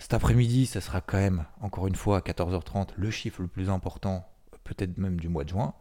Cet 0.02 0.14
après-midi, 0.14 0.66
ça 0.66 0.80
sera 0.80 1.00
quand 1.00 1.16
même, 1.16 1.44
encore 1.60 1.86
une 1.86 1.94
fois, 1.94 2.16
à 2.16 2.20
14h30, 2.22 2.88
le 2.96 3.10
chiffre 3.12 3.40
le 3.40 3.46
plus 3.46 3.70
important, 3.70 4.28
peut-être 4.64 4.98
même 4.98 5.20
du 5.20 5.28
mois 5.28 5.44
de 5.44 5.50
juin. 5.50 5.74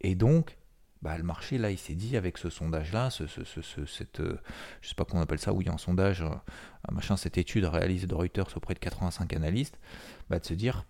Et 0.00 0.16
donc, 0.16 0.58
bah, 1.00 1.16
le 1.16 1.22
marché, 1.22 1.58
là, 1.58 1.70
il 1.70 1.78
s'est 1.78 1.94
dit, 1.94 2.16
avec 2.16 2.38
ce 2.38 2.50
sondage-là, 2.50 3.10
ce, 3.10 3.28
ce, 3.28 3.44
ce, 3.44 3.84
cette, 3.86 4.18
euh, 4.18 4.40
je 4.80 4.88
sais 4.88 4.96
pas 4.96 5.04
comment 5.04 5.20
on 5.20 5.22
appelle 5.22 5.38
ça, 5.38 5.52
oui, 5.52 5.68
un 5.68 5.78
sondage, 5.78 6.22
un 6.22 6.42
machin, 6.92 7.16
cette 7.16 7.38
étude 7.38 7.66
réalisée 7.66 8.08
de 8.08 8.16
Reuters 8.16 8.48
auprès 8.56 8.74
de 8.74 8.80
85 8.80 9.32
analystes, 9.34 9.78
bah, 10.28 10.40
de 10.40 10.44
se 10.44 10.54
dire, 10.54 10.84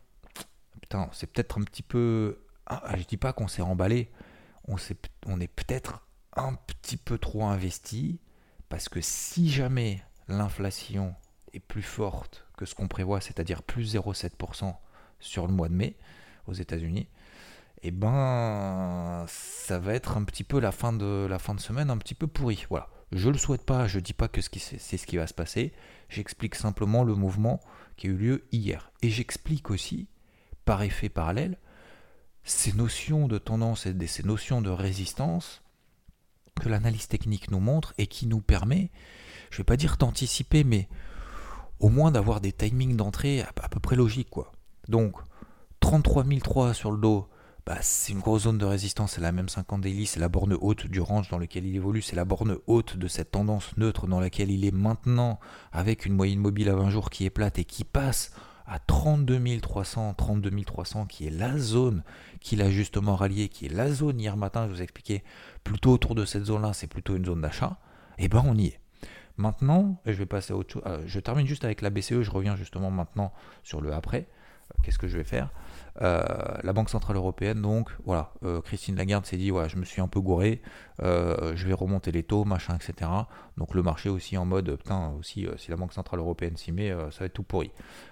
putain, 0.81 1.11
c'est 1.13 1.31
peut-être 1.31 1.59
un 1.61 1.65
petit 1.65 1.83
peu, 1.83 2.39
ah, 2.65 2.95
je 2.97 3.05
dis 3.05 3.19
pas 3.19 3.35
qu'on 3.35 3.49
s'est 3.49 3.61
emballé, 3.61 4.11
on 4.67 4.79
est 4.79 5.49
peut-être 5.49 6.07
un 6.37 6.55
petit 6.55 6.97
peu 6.97 7.19
trop 7.19 7.45
investi, 7.45 8.19
parce 8.71 8.89
que 8.89 9.03
si 9.03 9.51
jamais 9.51 10.03
l'inflation 10.27 11.15
est 11.53 11.61
plus 11.61 11.83
forte 11.83 12.47
que 12.57 12.67
ce 12.67 12.75
qu'on 12.75 12.89
prévoit, 12.89 13.21
c'est-à-dire 13.21 13.63
plus 13.63 13.95
0,7% 13.95 14.75
sur 15.21 15.47
le 15.47 15.53
mois 15.53 15.69
de 15.69 15.75
mai 15.75 15.97
aux 16.47 16.55
États-Unis, 16.55 17.09
et 17.81 17.89
eh 17.89 17.91
ben 17.93 19.25
ça 19.29 19.79
va 19.79 19.95
être 19.95 20.17
un 20.17 20.25
petit 20.25 20.43
peu 20.43 20.59
la 20.59 20.73
fin 20.73 20.93
de 20.93 21.29
la 21.31 21.39
fin 21.39 21.55
de 21.55 21.61
semaine 21.61 21.91
un 21.91 21.97
petit 21.97 22.17
peu 22.17 22.27
pourri. 22.27 22.67
Voilà. 22.71 22.89
Je 23.13 23.31
le 23.31 23.39
souhaite 23.39 23.65
pas, 23.65 23.87
je 23.87 24.01
dis 24.01 24.15
pas 24.15 24.27
que 24.27 24.41
c'est 24.41 24.97
ce 24.97 25.07
qui 25.07 25.17
va 25.17 25.29
se 25.29 25.35
passer, 25.35 25.73
j'explique 26.09 26.57
simplement 26.57 27.05
le 27.05 27.15
mouvement 27.15 27.61
qui 27.97 28.09
a 28.09 28.11
eu 28.11 28.17
lieu 28.17 28.45
hier. 28.53 28.91
Et 29.01 29.11
j'explique 29.11 29.71
aussi, 29.71 30.09
par 30.65 30.83
effet 30.83 31.09
parallèle, 31.09 31.57
ces 32.43 32.73
notions 32.73 33.29
de 33.29 33.39
tendance 33.39 33.87
et 33.87 34.07
ces 34.07 34.25
notions 34.25 34.61
de 34.61 34.71
résistance 34.71 35.63
que 36.61 36.69
l'analyse 36.69 37.09
technique 37.09 37.51
nous 37.51 37.61
montre 37.61 37.95
et 37.97 38.07
qui 38.07 38.27
nous 38.27 38.41
permet, 38.41 38.91
je 39.51 39.59
vais 39.59 39.65
pas 39.65 39.77
dire 39.77 39.97
d'anticiper, 39.97 40.65
mais 40.65 40.89
au 41.81 41.89
moins 41.89 42.11
d'avoir 42.11 42.41
des 42.41 42.53
timings 42.53 42.97
d'entrée 42.97 43.43
à, 43.43 43.69
peu 43.69 43.81
près 43.81 43.97
logiques. 43.97 44.31
Quoi. 44.31 44.53
Donc, 44.89 45.17
33 45.81 46.25
003 46.25 46.75
sur 46.75 46.91
le 46.91 46.99
dos, 46.99 47.29
bah, 47.67 47.77
c'est 47.83 48.13
une 48.13 48.21
grosse 48.21 48.45
zone 48.45 48.57
de 48.57 48.65
résistance, 48.65 49.13
c'est 49.13 49.21
la 49.21 49.31
même 49.31 49.51
50 49.51 49.83
daily, 49.83 50.07
c'est 50.07 50.21
la 50.21 50.31
borne 50.31 50.57
haute 50.59 50.87
du 50.87 51.01
range 51.01 51.29
dans 51.29 51.37
lequel 51.37 51.67
il 51.67 51.77
évolue, 51.77 52.01
c'est 52.01 52.17
la 52.17 52.25
borne 52.25 52.57
haute 52.67 52.97
de 52.97 53.09
cette 53.09 53.31
tendance 53.31 53.77
neutre 53.77 54.07
dans 54.07 54.21
laquelle 54.21 54.51
il 54.51 54.65
est 54.65 54.75
maintenant, 54.75 55.39
avec 55.71 56.07
une 56.07 56.15
moyenne 56.15 56.39
mobile 56.39 56.71
à 56.71 56.75
20 56.75 56.89
jours 56.89 57.11
qui 57.11 57.27
est 57.27 57.31
plate 57.31 57.59
et 57.59 57.65
qui 57.65 57.85
passe 57.85 58.33
à 58.67 58.79
32 58.79 59.61
300, 59.61 60.15
32 60.15 60.51
300, 60.65 61.07
qui 61.07 61.27
est 61.27 61.31
la 61.31 61.59
zone 61.59 62.05
qu'il 62.41 62.63
a 62.63 62.71
justement 62.71 63.17
rallié, 63.17 63.49
qui 63.49 63.67
est 63.67 63.75
la 63.75 63.91
zone 63.93 64.19
hier 64.19 64.37
matin, 64.37 64.67
je 64.67 64.75
vous 64.75 64.83
expliquais, 64.83 65.23
plutôt 65.63 65.93
autour 65.93 66.15
de 66.15 66.25
cette 66.25 66.45
zone-là, 66.45 66.73
c'est 66.73 66.87
plutôt 66.87 67.17
une 67.17 67.25
zone 67.27 67.43
d'achat, 67.43 67.79
et 68.19 68.25
eh 68.25 68.29
ben 68.29 68.43
on 68.47 68.57
y 68.57 68.67
est. 68.67 68.81
Maintenant, 69.39 70.01
je 70.05 70.13
vais 70.13 70.27
passer 70.27 70.53
à 70.53 70.57
autre 70.57 70.73
chose. 70.73 70.83
Euh, 70.87 71.03
je 71.07 71.21
termine 71.21 71.47
juste 71.47 71.65
avec 71.65 71.81
la 71.81 71.91
BCE, 71.91 72.23
je 72.23 72.31
reviens 72.31 72.57
justement 72.57 72.91
maintenant 72.91 73.33
sur 73.63 73.81
le 73.81 73.93
après. 73.93 74.27
Euh, 74.27 74.83
qu'est-ce 74.83 74.99
que 74.99 75.07
je 75.07 75.17
vais 75.17 75.25
faire? 75.25 75.51
Euh, 76.03 76.25
La 76.65 76.73
Banque 76.73 76.91
Centrale 76.91 77.17
Européenne, 77.17 77.63
donc, 77.63 77.89
voilà, 78.05 78.33
Christine 78.65 78.97
Lagarde 78.97 79.27
s'est 79.27 79.37
dit, 79.37 79.51
voilà, 79.51 79.69
je 79.69 79.77
me 79.77 79.85
suis 79.85 80.03
un 80.03 80.09
peu 80.09 80.21
gouré, 80.21 80.61
je 81.01 81.67
vais 81.67 81.73
remonter 81.73 82.11
les 82.11 82.25
taux, 82.25 82.45
machin, 82.45 82.77
etc. 82.77 83.11
Donc 83.57 83.75
le 83.75 83.83
marché 83.83 84.09
aussi 84.09 84.37
en 84.37 84.45
mode, 84.45 84.77
putain, 84.77 85.11
aussi, 85.19 85.47
si 85.57 85.71
la 85.71 85.77
Banque 85.77 85.93
Centrale 85.93 86.21
Européenne 86.21 86.57
s'y 86.57 86.73
met, 86.73 86.91
ça 86.91 87.21
va 87.21 87.27
être 87.27 87.33
tout 87.33 87.45
pourri. 87.45 87.71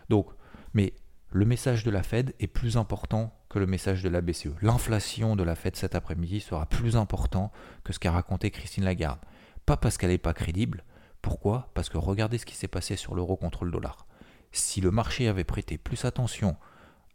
Donc, 0.09 0.29
mais 0.75 0.95
le 1.31 1.45
message 1.45 1.85
de 1.85 1.91
la 1.91 2.03
Fed 2.03 2.35
est 2.39 2.47
plus 2.47 2.77
important 2.77 3.35
que 3.49 3.59
le 3.59 3.67
message 3.67 4.03
de 4.03 4.09
la 4.09 4.21
BCE. 4.21 4.51
L'inflation 4.63 5.37
de 5.37 5.43
la 5.43 5.55
Fed 5.57 5.77
cet 5.77 5.95
après-midi 5.95 6.41
sera 6.41 6.67
plus 6.67 6.97
important 6.97 7.53
que 7.85 7.93
ce 7.93 7.99
qu'a 7.99 8.13
raconté 8.13 8.51
Christine 8.51 8.85
Lagarde. 8.85 9.19
Pas 9.67 9.77
parce 9.77 9.99
qu'elle 9.99 10.11
n'est 10.11 10.19
pas 10.19 10.35
crédible, 10.35 10.85
pourquoi? 11.27 11.71
Parce 11.75 11.89
que 11.89 11.99
regardez 11.99 12.39
ce 12.39 12.47
qui 12.47 12.55
s'est 12.55 12.69
passé 12.69 12.95
sur 12.95 13.17
l'euro 13.17 13.37
contre 13.37 13.65
le 13.65 13.73
dollar. 13.73 14.07
Si 14.53 14.81
le 14.81 14.93
marché 14.93 15.27
avait 15.27 15.43
prêté 15.43 15.77
plus 15.77 16.05
attention 16.05 16.57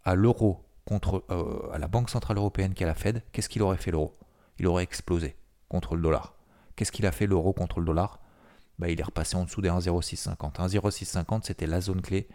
à 0.04 0.16
l'euro 0.16 0.66
contre 0.84 1.24
euh, 1.30 1.72
à 1.72 1.78
la 1.78 1.88
Banque 1.88 2.10
Centrale 2.10 2.36
Européenne 2.36 2.74
qu'à 2.74 2.86
la 2.86 2.94
Fed, 2.94 3.24
qu'est-ce 3.32 3.48
qu'il 3.48 3.62
aurait 3.62 3.78
fait 3.78 3.92
l'euro? 3.92 4.12
Il 4.60 4.68
aurait 4.68 4.84
explosé 4.84 5.38
contre 5.70 5.96
le 5.96 6.02
dollar. 6.02 6.34
Qu'est-ce 6.76 6.92
qu'il 6.92 7.06
a 7.06 7.14
fait 7.14 7.26
l'euro 7.26 7.54
contre 7.54 7.80
le 7.80 7.86
dollar? 7.86 8.20
Bah, 8.80 8.90
Il 8.90 9.00
est 9.00 9.04
repassé 9.04 9.38
en 9.38 9.46
dessous 9.46 9.62
des 9.62 9.70
1,0650. 9.70 10.56
1,0650 10.56 11.44
c'était 11.46 11.66
la 11.66 11.80
zone 11.80 12.02
clé. 12.02 12.28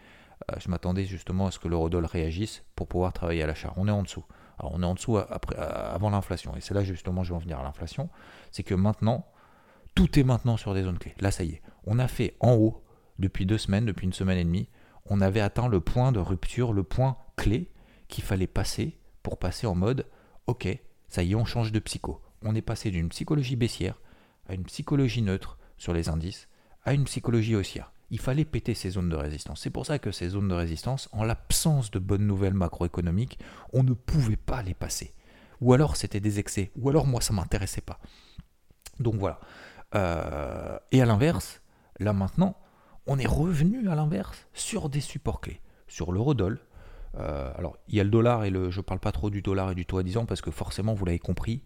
Euh, 0.50 0.54
je 0.58 0.70
m'attendais 0.70 1.04
justement 1.04 1.46
à 1.46 1.50
ce 1.50 1.58
que 1.58 1.68
l'euro-dollar 1.68 2.10
réagisse 2.10 2.64
pour 2.74 2.88
pouvoir 2.88 3.12
travailler 3.12 3.42
à 3.42 3.46
l'achat. 3.46 3.74
On 3.76 3.86
est 3.86 3.90
en 3.90 4.02
dessous. 4.02 4.24
Alors 4.58 4.72
on 4.74 4.82
est 4.82 4.86
en 4.86 4.94
dessous 4.94 5.18
après, 5.18 5.56
avant 5.56 6.08
l'inflation. 6.08 6.56
Et 6.56 6.62
c'est 6.62 6.72
là 6.72 6.84
justement 6.84 7.22
je 7.22 7.34
vais 7.34 7.36
en 7.36 7.40
venir 7.40 7.60
à 7.60 7.62
l'inflation. 7.62 8.08
C'est 8.50 8.62
que 8.62 8.74
maintenant, 8.74 9.26
tout 9.96 10.18
est 10.18 10.24
maintenant 10.24 10.56
sur 10.56 10.74
des 10.74 10.84
zones 10.84 10.98
clés. 10.98 11.14
Là, 11.18 11.32
ça 11.32 11.42
y 11.42 11.50
est. 11.50 11.62
On 11.86 11.98
a 11.98 12.06
fait 12.06 12.36
en 12.38 12.52
haut, 12.52 12.84
depuis 13.18 13.46
deux 13.46 13.58
semaines, 13.58 13.86
depuis 13.86 14.04
une 14.04 14.12
semaine 14.12 14.38
et 14.38 14.44
demie, 14.44 14.68
on 15.06 15.20
avait 15.20 15.40
atteint 15.40 15.68
le 15.68 15.80
point 15.80 16.12
de 16.12 16.20
rupture, 16.20 16.72
le 16.72 16.84
point 16.84 17.16
clé 17.36 17.72
qu'il 18.08 18.22
fallait 18.22 18.46
passer 18.46 18.98
pour 19.22 19.38
passer 19.38 19.66
en 19.66 19.74
mode 19.74 20.06
ok, 20.46 20.68
ça 21.08 21.22
y 21.22 21.32
est, 21.32 21.34
on 21.34 21.46
change 21.46 21.72
de 21.72 21.78
psycho. 21.78 22.20
On 22.42 22.54
est 22.54 22.62
passé 22.62 22.90
d'une 22.90 23.08
psychologie 23.08 23.56
baissière 23.56 24.00
à 24.48 24.54
une 24.54 24.64
psychologie 24.64 25.22
neutre 25.22 25.58
sur 25.78 25.94
les 25.94 26.08
indices, 26.08 26.48
à 26.84 26.92
une 26.92 27.04
psychologie 27.04 27.56
haussière. 27.56 27.92
Il 28.10 28.20
fallait 28.20 28.44
péter 28.44 28.74
ces 28.74 28.90
zones 28.90 29.08
de 29.08 29.16
résistance. 29.16 29.62
C'est 29.62 29.70
pour 29.70 29.86
ça 29.86 29.98
que 29.98 30.12
ces 30.12 30.28
zones 30.28 30.48
de 30.48 30.54
résistance, 30.54 31.08
en 31.12 31.24
l'absence 31.24 31.90
de 31.90 31.98
bonnes 31.98 32.26
nouvelles 32.26 32.54
macroéconomiques, 32.54 33.38
on 33.72 33.82
ne 33.82 33.94
pouvait 33.94 34.36
pas 34.36 34.62
les 34.62 34.74
passer. 34.74 35.14
Ou 35.62 35.72
alors 35.72 35.96
c'était 35.96 36.20
des 36.20 36.38
excès, 36.38 36.70
ou 36.76 36.90
alors 36.90 37.06
moi 37.06 37.22
ça 37.22 37.32
m'intéressait 37.32 37.80
pas. 37.80 37.98
Donc 39.00 39.14
voilà. 39.14 39.40
Euh, 39.94 40.78
et 40.92 41.00
à 41.02 41.06
l'inverse, 41.06 41.62
là 41.98 42.12
maintenant, 42.12 42.56
on 43.06 43.18
est 43.18 43.26
revenu 43.26 43.88
à 43.88 43.94
l'inverse 43.94 44.46
sur 44.52 44.88
des 44.88 45.00
supports 45.00 45.40
clés. 45.40 45.60
Sur 45.88 46.12
l'eurodoll, 46.12 46.58
euh, 47.16 47.52
alors 47.56 47.76
il 47.88 47.94
y 47.94 48.00
a 48.00 48.04
le 48.04 48.10
dollar 48.10 48.44
et 48.44 48.50
le. 48.50 48.70
Je 48.70 48.80
parle 48.80 49.00
pas 49.00 49.12
trop 49.12 49.30
du 49.30 49.42
dollar 49.42 49.70
et 49.70 49.74
du 49.74 49.86
taux 49.86 49.98
à 49.98 50.02
10 50.02 50.18
ans 50.18 50.26
parce 50.26 50.40
que 50.40 50.50
forcément, 50.50 50.94
vous 50.94 51.04
l'avez 51.04 51.20
compris, 51.20 51.62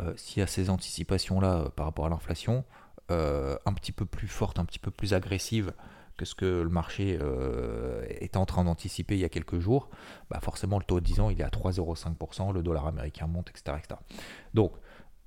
euh, 0.00 0.12
s'il 0.16 0.40
y 0.40 0.42
a 0.42 0.46
ces 0.46 0.70
anticipations-là 0.70 1.70
par 1.76 1.86
rapport 1.86 2.06
à 2.06 2.08
l'inflation, 2.08 2.64
un 3.10 3.72
petit 3.72 3.92
peu 3.92 4.04
plus 4.04 4.28
fortes, 4.28 4.58
un 4.58 4.66
petit 4.66 4.78
peu 4.78 4.90
plus 4.90 5.14
agressives 5.14 5.72
que 6.18 6.26
ce 6.26 6.34
que 6.34 6.44
le 6.44 6.68
marché 6.68 7.18
est 8.20 8.36
en 8.36 8.44
train 8.44 8.64
d'anticiper 8.64 9.14
il 9.14 9.20
y 9.20 9.24
a 9.24 9.30
quelques 9.30 9.60
jours, 9.60 9.88
bah 10.30 10.40
forcément 10.42 10.78
le 10.78 10.84
taux 10.84 10.98
à 10.98 11.00
10 11.00 11.20
ans 11.20 11.30
il 11.30 11.40
est 11.40 11.44
à 11.44 11.48
3,05%, 11.48 12.52
le 12.52 12.62
dollar 12.62 12.86
américain 12.86 13.26
monte, 13.26 13.48
etc. 13.48 13.78
etc. 13.78 13.98
Donc 14.52 14.72
euh, 14.74 14.78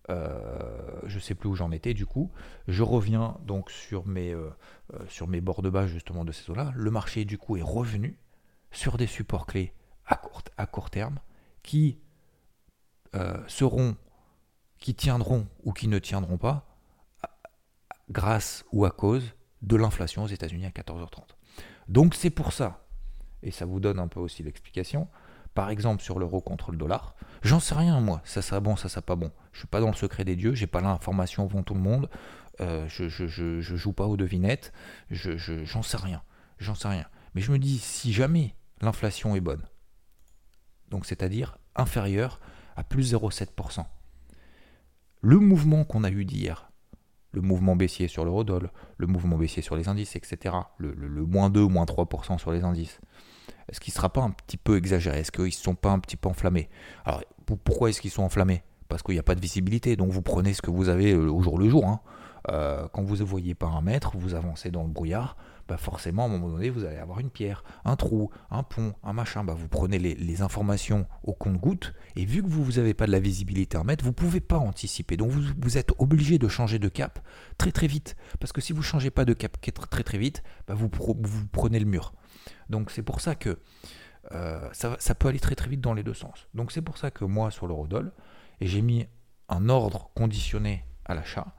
je 0.10 1.20
sais 1.20 1.36
plus 1.36 1.50
où 1.50 1.56
j'en 1.56 1.72
étais 1.72 1.94
du 1.94 2.06
coup. 2.06 2.32
Je 2.68 2.84
reviens 2.84 3.38
donc 3.46 3.72
sur 3.72 4.06
mes, 4.06 4.34
euh, 4.34 4.50
euh, 4.94 5.42
bords 5.42 5.62
de 5.62 5.70
bas 5.70 5.88
justement 5.88 6.26
de 6.26 6.32
ces 6.32 6.50
eaux-là. 6.50 6.72
Le 6.76 6.92
marché 6.92 7.26
du 7.26 7.38
coup 7.38 7.58
est 7.58 7.62
revenu 7.62 8.18
sur 8.72 8.98
des 8.98 9.08
supports 9.08 9.46
clés 9.46 9.74
à 10.06 10.16
court, 10.16 10.42
à 10.58 10.66
court 10.66 10.90
terme 10.90 11.20
qui 11.64 12.00
seront, 13.48 13.98
qui 14.80 14.96
tiendront 14.96 15.46
ou 15.64 15.74
qui 15.74 15.90
ne 15.90 16.00
tiendront 16.00 16.38
pas 16.38 16.66
grâce 18.10 18.64
ou 18.72 18.86
à 18.86 18.92
cause 18.92 19.34
de 19.62 19.76
l'inflation 19.76 20.24
aux 20.24 20.28
États-Unis 20.28 20.66
à 20.66 20.70
14h30. 20.70 21.24
Donc 21.88 22.16
c'est 22.16 22.30
pour 22.30 22.54
ça, 22.54 22.86
et 23.44 23.52
ça 23.52 23.66
vous 23.66 23.80
donne 23.80 24.00
un 24.00 24.08
peu 24.08 24.20
aussi 24.20 24.44
l'explication, 24.44 25.08
par 25.54 25.70
exemple 25.70 26.02
sur 26.02 26.20
l'euro 26.20 26.42
contre 26.42 26.72
le 26.72 26.78
dollar, 26.78 27.16
j'en 27.42 27.60
sais 27.60 27.76
rien 27.76 28.00
moi, 28.00 28.22
ça 28.24 28.42
sera 28.42 28.60
bon, 28.60 28.76
ça 28.76 28.90
sera 28.90 29.02
pas 29.02 29.16
bon. 29.16 29.32
Je 29.52 29.60
suis 29.60 29.68
pas 29.68 29.80
dans 29.80 29.88
le 29.88 29.96
secret 29.96 30.24
des 30.24 30.36
dieux, 30.36 30.54
j'ai 30.54 30.68
pas 30.68 30.82
l'information 30.82 31.44
avant 31.44 31.64
tout 31.64 31.74
le 31.74 31.82
monde, 31.82 32.10
euh, 32.62 32.86
je, 32.88 33.08
je, 33.08 33.62
joue 33.62 33.94
pas 33.94 34.06
aux 34.06 34.18
devinettes, 34.18 34.72
je, 35.10 35.38
j'en 35.66 35.82
sais 35.84 35.98
rien, 35.98 36.22
j'en 36.60 36.76
sais 36.76 36.88
rien. 36.88 37.06
Mais 37.34 37.42
je 37.42 37.52
me 37.52 37.60
dis, 37.60 37.80
si 37.80 38.14
jamais 38.14 38.56
l'inflation 38.82 39.36
est 39.36 39.42
bonne, 39.42 39.64
donc 40.90 41.06
c'est-à-dire 41.06 41.58
inférieure 41.76 42.40
à 42.76 42.84
plus 42.84 43.14
0,7%, 43.14 43.86
le 45.22 45.40
mouvement 45.40 45.84
qu'on 45.84 46.04
a 46.04 46.10
eu 46.10 46.26
d'hier, 46.26 46.72
le 47.32 47.42
mouvement 47.42 47.76
baissier 47.76 48.08
sur 48.08 48.26
l'eurodoll, 48.26 48.72
le 48.98 49.08
mouvement 49.08 49.38
baissier 49.38 49.62
sur 49.62 49.76
les 49.76 49.88
indices, 49.88 50.16
etc., 50.16 50.56
le, 50.78 50.94
le, 50.94 51.08
le 51.08 51.26
moins 51.26 51.50
2, 51.50 51.66
moins 51.66 51.86
3% 51.86 52.38
sur 52.38 52.52
les 52.52 52.64
indices, 52.64 53.00
est-ce 53.72 53.80
qu'il 53.80 53.92
ne 53.92 53.96
sera 53.96 54.10
pas 54.12 54.22
un 54.22 54.32
petit 54.32 54.58
peu 54.58 54.78
exagéré? 54.78 55.20
Est-ce 55.20 55.32
qu'ils 55.32 55.46
ne 55.46 55.52
sont 55.52 55.76
pas 55.76 55.92
un 55.92 56.00
petit 56.00 56.18
peu 56.18 56.28
enflammés? 56.30 56.70
Alors, 57.06 57.24
pourquoi 57.64 57.90
est-ce 57.90 58.02
qu'ils 58.02 58.12
sont 58.12 58.24
enflammés? 58.24 58.64
Parce 58.90 59.02
qu'il 59.02 59.14
n'y 59.14 59.20
a 59.20 59.24
pas 59.24 59.36
de 59.36 59.42
visibilité, 59.42 59.96
donc 59.96 60.12
vous 60.12 60.22
prenez 60.22 60.54
ce 60.54 60.62
que 60.62 60.70
vous 60.70 60.90
avez 60.90 61.14
euh, 61.14 61.32
au 61.32 61.42
jour 61.42 61.58
le 61.58 61.70
jour. 61.70 61.88
Hein. 61.88 62.02
Euh, 62.50 62.88
quand 62.92 63.04
vous 63.04 63.18
ne 63.18 63.24
voyez 63.24 63.56
pas 63.56 63.68
un 63.68 63.82
mètre, 63.82 64.18
vous 64.18 64.34
avancez 64.34 64.72
dans 64.72 64.84
le 64.84 64.90
brouillard, 64.90 65.38
forcément, 65.78 66.24
à 66.24 66.26
un 66.26 66.30
moment 66.30 66.50
donné, 66.50 66.70
vous 66.70 66.86
allez 66.86 66.98
avoir 66.98 67.20
une 67.20 67.30
pierre, 67.30 67.64
un 67.86 67.96
trou, 67.96 68.30
un 68.50 68.64
pont, 68.64 68.94
un 69.04 69.14
machin. 69.14 69.44
Bah 69.44 69.54
vous 69.58 69.68
prenez 69.68 70.00
les, 70.00 70.42
informations 70.42 71.06
au 71.24 71.34
compte-goutte, 71.34 71.94
et 72.16 72.26
vu 72.26 72.42
que 72.42 72.48
vous 72.48 72.74
n'avez 72.74 72.94
pas 72.94 73.06
de 73.06 73.12
la 73.12 73.20
visibilité 73.20 73.78
un 73.78 73.84
mètre, 73.84 74.04
vous 74.04 74.12
ne 74.12 74.16
pouvez 74.16 74.42
pas 74.42 74.58
anticiper. 74.58 75.18
Donc 75.18 75.32
vous, 75.32 75.78
êtes 75.78 75.92
obligé 76.00 76.38
de 76.38 76.48
changer 76.48 76.80
de 76.80 76.90
cap 76.90 77.20
très 77.58 77.72
très 77.72 77.88
vite. 77.88 78.16
Parce 78.40 78.52
que 78.52 78.62
si 78.62 78.74
vous 78.74 78.80
ne 78.80 78.84
changez 78.84 79.12
pas 79.12 79.26
de 79.26 79.34
cap 79.34 79.58
très 79.90 80.04
très 80.04 80.18
vite, 80.18 80.44
bah 80.68 80.74
vous, 80.74 80.90
vous 80.98 81.48
prenez 81.48 81.80
le 81.80 81.86
mur. 81.86 82.14
Donc 82.70 82.92
c'est 82.92 83.04
pour 83.04 83.22
ça 83.22 83.36
que 83.36 83.60
euh, 84.34 84.70
ça, 84.72 85.16
peut 85.16 85.28
aller 85.28 85.40
très 85.40 85.56
très 85.56 85.70
vite 85.70 85.82
dans 85.82 85.94
les 85.94 86.04
deux 86.04 86.14
sens. 86.14 86.48
Donc 86.54 86.72
c'est 86.72 86.82
pour 86.82 86.98
ça 86.98 87.12
que 87.12 87.26
moi 87.26 87.52
sur 87.52 87.68
l'eurodoll, 87.68 88.14
et 88.60 88.68
j'ai 88.68 88.82
mis 88.82 89.06
un 89.50 89.70
ordre 89.70 90.10
conditionné 90.16 90.86
à 91.06 91.14
l'achat 91.16 91.54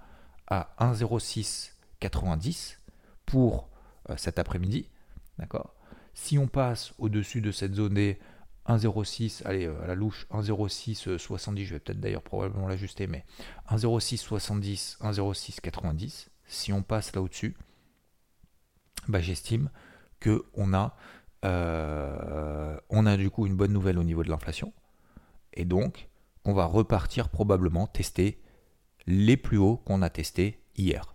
à 0.48 0.74
1,0690 0.80 2.78
pour 3.26 3.68
cet 4.16 4.38
après-midi. 4.38 4.88
D'accord? 5.38 5.74
Si 6.14 6.38
on 6.38 6.46
passe 6.46 6.92
au-dessus 6.98 7.40
de 7.40 7.52
cette 7.52 7.74
zone 7.74 7.94
des 7.94 8.18
1,06, 8.66 9.42
allez, 9.44 9.66
euh, 9.66 9.82
à 9.82 9.86
la 9.86 9.94
louche, 9.94 10.26
1,0670, 10.30 11.64
je 11.64 11.74
vais 11.74 11.80
peut-être 11.80 12.00
d'ailleurs 12.00 12.22
probablement 12.22 12.68
l'ajuster, 12.68 13.06
mais 13.06 13.24
1,0670, 13.70 14.98
1,0690, 15.00 16.28
si 16.46 16.72
on 16.72 16.82
passe 16.82 17.14
là 17.14 17.22
au-dessus, 17.22 17.56
bah, 19.08 19.20
j'estime 19.20 19.70
qu'on 20.22 20.74
a, 20.74 20.96
euh, 21.44 22.78
on 22.88 23.06
a 23.06 23.16
du 23.16 23.30
coup 23.30 23.46
une 23.46 23.56
bonne 23.56 23.72
nouvelle 23.72 23.98
au 23.98 24.04
niveau 24.04 24.22
de 24.22 24.30
l'inflation. 24.30 24.72
Et 25.54 25.64
donc, 25.64 26.08
on 26.44 26.52
va 26.52 26.66
repartir 26.66 27.28
probablement 27.28 27.86
tester 27.86 28.40
les 29.06 29.36
plus 29.36 29.58
hauts 29.58 29.78
qu'on 29.78 30.02
a 30.02 30.10
testés 30.10 30.62
hier. 30.76 31.11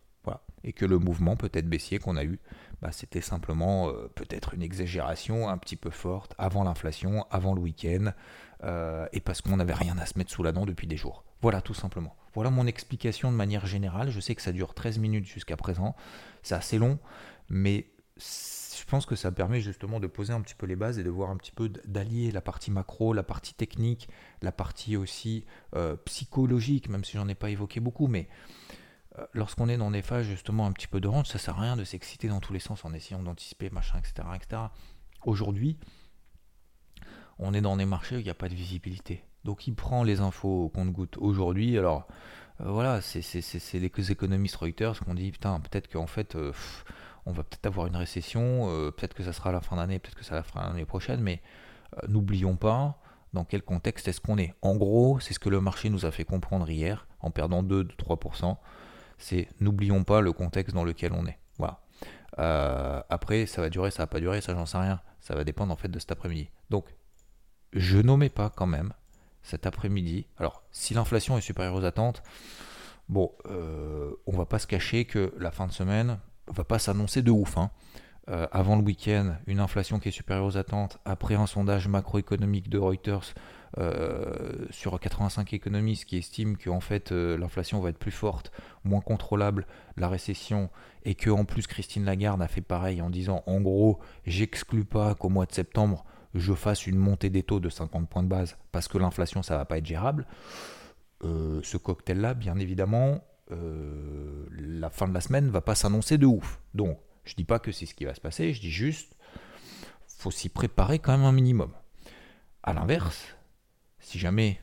Et 0.67 0.73
que 0.73 0.85
le 0.85 0.99
mouvement 0.99 1.37
peut-être 1.37 1.69
baissier 1.69 1.97
qu'on 1.97 2.17
a 2.17 2.25
eu, 2.25 2.39
bah, 2.81 2.91
c'était 2.91 3.21
simplement 3.21 3.87
euh, 3.87 4.11
peut-être 4.13 4.53
une 4.53 4.61
exagération 4.61 5.47
un 5.47 5.57
petit 5.57 5.77
peu 5.77 5.89
forte 5.89 6.35
avant 6.37 6.65
l'inflation, 6.65 7.25
avant 7.31 7.53
le 7.53 7.61
week-end, 7.61 8.11
euh, 8.65 9.07
et 9.13 9.21
parce 9.21 9.41
qu'on 9.41 9.55
n'avait 9.55 9.73
rien 9.73 9.97
à 9.97 10.05
se 10.05 10.17
mettre 10.17 10.29
sous 10.29 10.43
la 10.43 10.51
dent 10.51 10.65
depuis 10.65 10.85
des 10.85 10.97
jours. 10.97 11.23
Voilà 11.41 11.61
tout 11.61 11.73
simplement. 11.73 12.17
Voilà 12.33 12.49
mon 12.49 12.67
explication 12.67 13.31
de 13.31 13.37
manière 13.37 13.65
générale. 13.65 14.09
Je 14.09 14.19
sais 14.19 14.35
que 14.35 14.41
ça 14.41 14.51
dure 14.51 14.73
13 14.73 14.99
minutes 14.99 15.25
jusqu'à 15.25 15.55
présent. 15.55 15.95
C'est 16.43 16.55
assez 16.55 16.77
long, 16.77 16.99
mais 17.49 17.87
je 18.17 18.91
pense 18.91 19.05
que 19.05 19.15
ça 19.15 19.31
permet 19.31 19.61
justement 19.61 19.99
de 19.99 20.07
poser 20.07 20.33
un 20.33 20.41
petit 20.41 20.55
peu 20.55 20.65
les 20.65 20.75
bases 20.75 20.99
et 20.99 21.03
de 21.03 21.09
voir 21.09 21.29
un 21.29 21.37
petit 21.37 21.51
peu 21.51 21.69
d'allier 21.85 22.31
la 22.31 22.41
partie 22.41 22.71
macro, 22.71 23.13
la 23.13 23.23
partie 23.23 23.53
technique, 23.53 24.09
la 24.41 24.51
partie 24.51 24.97
aussi 24.97 25.45
euh, 25.75 25.95
psychologique, 26.05 26.89
même 26.89 27.03
si 27.03 27.17
j'en 27.17 27.27
ai 27.27 27.35
pas 27.35 27.49
évoqué 27.49 27.79
beaucoup, 27.79 28.07
mais 28.07 28.27
lorsqu'on 29.33 29.69
est 29.69 29.77
dans 29.77 29.91
des 29.91 30.01
phases 30.01 30.25
justement 30.25 30.65
un 30.65 30.71
petit 30.71 30.87
peu 30.87 30.99
de 30.99 31.07
range, 31.07 31.27
ça 31.27 31.39
sert 31.39 31.57
à 31.57 31.61
rien 31.61 31.75
de 31.75 31.83
s'exciter 31.83 32.27
dans 32.27 32.39
tous 32.39 32.53
les 32.53 32.59
sens 32.59 32.85
en 32.85 32.93
essayant 32.93 33.21
d'anticiper, 33.21 33.69
machin, 33.69 33.99
etc. 33.99 34.27
Aujourd'hui, 35.25 35.77
on 37.39 37.53
est 37.53 37.61
dans 37.61 37.77
des 37.77 37.85
marchés 37.85 38.15
où 38.15 38.19
il 38.19 38.23
n'y 38.23 38.29
a 38.29 38.35
pas 38.35 38.49
de 38.49 38.55
visibilité. 38.55 39.23
Donc 39.43 39.67
il 39.67 39.75
prend 39.75 40.03
les 40.03 40.19
infos 40.19 40.65
au 40.65 40.69
compte-goutte 40.69 41.17
aujourd'hui. 41.17 41.77
Alors 41.77 42.07
euh, 42.61 42.71
voilà, 42.71 43.01
c'est 43.01 43.21
les 43.73 44.11
économistes 44.11 44.55
Reuters 44.55 44.99
qui 44.99 45.09
ont 45.09 45.13
dit 45.13 45.31
putain, 45.31 45.59
peut-être 45.59 45.91
qu'en 45.91 46.07
fait 46.07 46.35
on 47.27 47.33
va 47.33 47.43
peut-être 47.43 47.65
avoir 47.65 47.87
une 47.87 47.95
récession, 47.97 48.69
euh, 48.69 48.89
peut-être 48.89 49.13
que 49.13 49.21
ça 49.21 49.33
sera 49.33 49.49
à 49.49 49.53
la 49.53 49.59
fin 49.59 49.75
d'année, 49.75 49.99
peut-être 49.99 50.15
que 50.15 50.23
ça 50.23 50.41
sera 50.43 50.65
l'année 50.67 50.85
prochaine, 50.85 51.19
mais 51.19 51.41
euh, 51.97 52.07
n'oublions 52.07 52.55
pas 52.55 52.99
dans 53.33 53.43
quel 53.43 53.63
contexte 53.63 54.07
est-ce 54.07 54.21
qu'on 54.21 54.37
est. 54.37 54.53
En 54.61 54.77
gros, 54.77 55.19
c'est 55.19 55.33
ce 55.33 55.39
que 55.39 55.49
le 55.49 55.59
marché 55.59 55.89
nous 55.89 56.05
a 56.05 56.11
fait 56.11 56.23
comprendre 56.23 56.69
hier, 56.69 57.05
en 57.19 57.29
perdant 57.29 57.63
2-3%, 57.63 58.55
c'est 59.17 59.47
n'oublions 59.59 60.03
pas 60.03 60.21
le 60.21 60.31
contexte 60.31 60.75
dans 60.75 60.83
lequel 60.83 61.13
on 61.13 61.25
est. 61.25 61.39
Voilà. 61.57 61.81
Euh, 62.39 63.01
après, 63.09 63.45
ça 63.45 63.61
va 63.61 63.69
durer, 63.69 63.91
ça 63.91 64.03
va 64.03 64.07
pas 64.07 64.19
durer, 64.19 64.41
ça 64.41 64.53
j'en 64.53 64.65
sais 64.65 64.77
rien. 64.77 65.01
Ça 65.19 65.35
va 65.35 65.43
dépendre 65.43 65.73
en 65.73 65.75
fait 65.75 65.89
de 65.89 65.99
cet 65.99 66.11
après-midi. 66.11 66.49
Donc, 66.69 66.85
je 67.73 67.97
nommais 67.97 68.29
pas 68.29 68.49
quand 68.49 68.67
même 68.67 68.93
cet 69.43 69.65
après-midi. 69.65 70.27
Alors, 70.37 70.63
si 70.71 70.93
l'inflation 70.93 71.37
est 71.37 71.41
supérieure 71.41 71.75
aux 71.75 71.85
attentes, 71.85 72.21
bon, 73.09 73.31
euh, 73.49 74.11
on 74.25 74.37
va 74.37 74.45
pas 74.45 74.59
se 74.59 74.67
cacher 74.67 75.05
que 75.05 75.33
la 75.37 75.51
fin 75.51 75.67
de 75.67 75.71
semaine 75.71 76.19
va 76.47 76.63
pas 76.63 76.79
s'annoncer 76.79 77.21
de 77.21 77.31
ouf. 77.31 77.57
Hein. 77.57 77.71
Euh, 78.29 78.45
avant 78.51 78.75
le 78.75 78.81
week-end, 78.81 79.35
une 79.47 79.61
inflation 79.61 79.99
qui 79.99 80.09
est 80.09 80.11
supérieure 80.11 80.45
aux 80.45 80.57
attentes, 80.57 80.99
après 81.05 81.35
un 81.35 81.47
sondage 81.47 81.87
macroéconomique 81.87 82.69
de 82.69 82.77
Reuters 82.77 83.33
euh, 83.77 84.65
sur 84.69 84.99
85 84.99 85.53
économistes 85.53 86.05
qui 86.05 86.17
estiment 86.17 86.55
qu'en 86.61 86.81
fait 86.81 87.11
euh, 87.11 87.37
l'inflation 87.37 87.79
va 87.79 87.89
être 87.89 87.97
plus 87.97 88.11
forte, 88.11 88.51
moins 88.83 88.99
contrôlable, 88.99 89.65
la 89.95 90.09
récession, 90.09 90.69
et 91.05 91.15
que 91.15 91.29
en 91.29 91.45
plus 91.45 91.67
Christine 91.67 92.03
Lagarde 92.03 92.41
a 92.41 92.49
fait 92.49 92.61
pareil 92.61 93.01
en 93.01 93.09
disant 93.09 93.43
en 93.45 93.61
gros, 93.61 93.99
j'exclus 94.25 94.85
pas 94.85 95.15
qu'au 95.15 95.29
mois 95.29 95.45
de 95.45 95.53
septembre 95.53 96.03
je 96.35 96.53
fasse 96.53 96.85
une 96.85 96.97
montée 96.97 97.29
des 97.29 97.43
taux 97.43 97.61
de 97.61 97.69
50 97.69 98.09
points 98.09 98.23
de 98.23 98.27
base 98.27 98.57
parce 98.73 98.89
que 98.89 98.97
l'inflation 98.97 99.41
ça 99.41 99.57
va 99.57 99.63
pas 99.63 99.77
être 99.77 99.85
gérable. 99.85 100.27
ce 101.23 101.77
cocktail-là, 101.77 102.33
bien 102.33 102.59
évidemment, 102.59 103.23
la 103.49 104.89
fin 104.89 105.07
de 105.07 105.13
la 105.13 105.21
semaine 105.21 105.49
va 105.49 105.61
pas 105.61 105.73
s'annoncer 105.75 106.17
de 106.17 106.25
ouf. 106.25 106.59
Donc 106.73 106.99
je 107.27 107.35
dis 107.35 107.43
pas 107.43 107.59
que 107.59 107.71
c'est 107.71 107.85
ce 107.85 107.93
qui 107.93 108.05
va 108.05 108.15
se 108.15 108.21
passer, 108.21 108.53
je 108.53 108.61
dis 108.61 108.71
juste, 108.71 109.15
faut 110.07 110.31
s'y 110.31 110.49
préparer 110.49 110.99
quand 110.99 111.11
même 111.11 111.25
un 111.25 111.31
minimum. 111.31 111.71
À 112.63 112.73
l'inverse, 112.73 113.35
si 113.99 114.17
jamais 114.17 114.61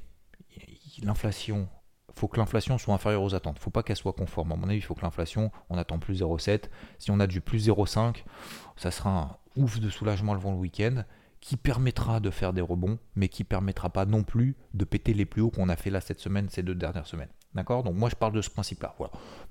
l'inflation, 1.03 1.69
faut 2.15 2.29
que 2.29 2.39
l'inflation 2.39 2.79
soit 2.79 2.95
inférieure 2.95 3.23
aux 3.23 3.35
attentes, 3.35 3.59
faut 3.59 3.71
pas 3.71 3.83
qu'elle 3.83 3.97
soit 3.97 4.13
conforme. 4.13 4.53
À 4.53 4.57
mon 4.57 4.69
avis, 4.69 4.79
il 4.79 4.83
faut 4.83 4.95
que 4.95 5.03
l'inflation, 5.03 5.51
on 5.69 5.79
attend 5.79 5.99
plus 5.99 6.23
0,7. 6.23 6.65
Si 6.99 7.11
on 7.11 7.21
a 7.21 7.27
du 7.27 7.41
plus 7.41 7.69
0,5, 7.69 8.25
ça 8.77 8.91
sera 8.91 9.11
un 9.11 9.37
ouf 9.57 9.81
de 9.81 9.91
soulagement 9.91 10.33
avant 10.33 10.53
le 10.53 10.59
week-end 10.59 11.05
qui 11.41 11.57
permettra 11.57 12.21
de 12.21 12.31
faire 12.31 12.55
des 12.55 12.63
rebonds, 12.63 12.99
mais 13.17 13.29
qui 13.29 13.45
permettra 13.45 13.91
pas 13.91 14.07
non 14.07 14.23
plus 14.23 14.57
de 14.73 14.85
péter 14.85 15.13
les 15.13 15.27
plus 15.27 15.43
hauts 15.43 15.51
qu'on 15.51 15.69
a 15.69 15.77
fait 15.77 15.91
là 15.91 16.01
cette 16.01 16.21
semaine, 16.21 16.49
ces 16.49 16.63
deux 16.63 16.75
dernières 16.75 17.07
semaines. 17.07 17.29
D'accord? 17.55 17.83
Donc 17.83 17.97
moi 17.97 18.09
je 18.09 18.17
parle 18.17 18.33
de 18.33 18.41
ce 18.41 18.49
principe-là. 18.49 18.97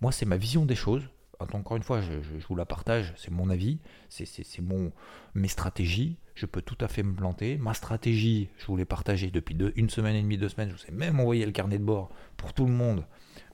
Moi 0.01 0.11
c'est 0.11 0.25
ma 0.25 0.37
vision 0.37 0.65
des 0.65 0.75
choses 0.75 1.07
encore 1.39 1.77
une 1.77 1.83
fois, 1.83 2.01
je, 2.01 2.13
vous 2.47 2.55
la 2.55 2.65
partage, 2.65 3.13
c'est 3.17 3.31
mon 3.31 3.49
avis, 3.49 3.79
c'est 4.09 4.61
mon, 4.61 4.91
mes 5.33 5.47
stratégies. 5.47 6.17
Je 6.35 6.45
peux 6.45 6.61
tout 6.61 6.77
à 6.81 6.87
fait 6.87 7.03
me 7.03 7.13
planter. 7.13 7.57
Ma 7.57 7.73
stratégie, 7.73 8.49
je 8.57 8.65
vous 8.65 8.75
l'ai 8.75 8.85
partagée 8.85 9.29
depuis 9.29 9.55
une 9.75 9.89
semaine 9.89 10.15
et 10.15 10.21
demie, 10.21 10.37
deux 10.37 10.49
semaines. 10.49 10.69
Je 10.69 10.75
vous 10.75 10.89
ai 10.89 10.91
même 10.91 11.19
envoyé 11.19 11.45
le 11.45 11.51
carnet 11.51 11.77
de 11.77 11.83
bord 11.83 12.09
pour 12.37 12.53
tout 12.53 12.65
le 12.65 12.71
monde, 12.71 13.05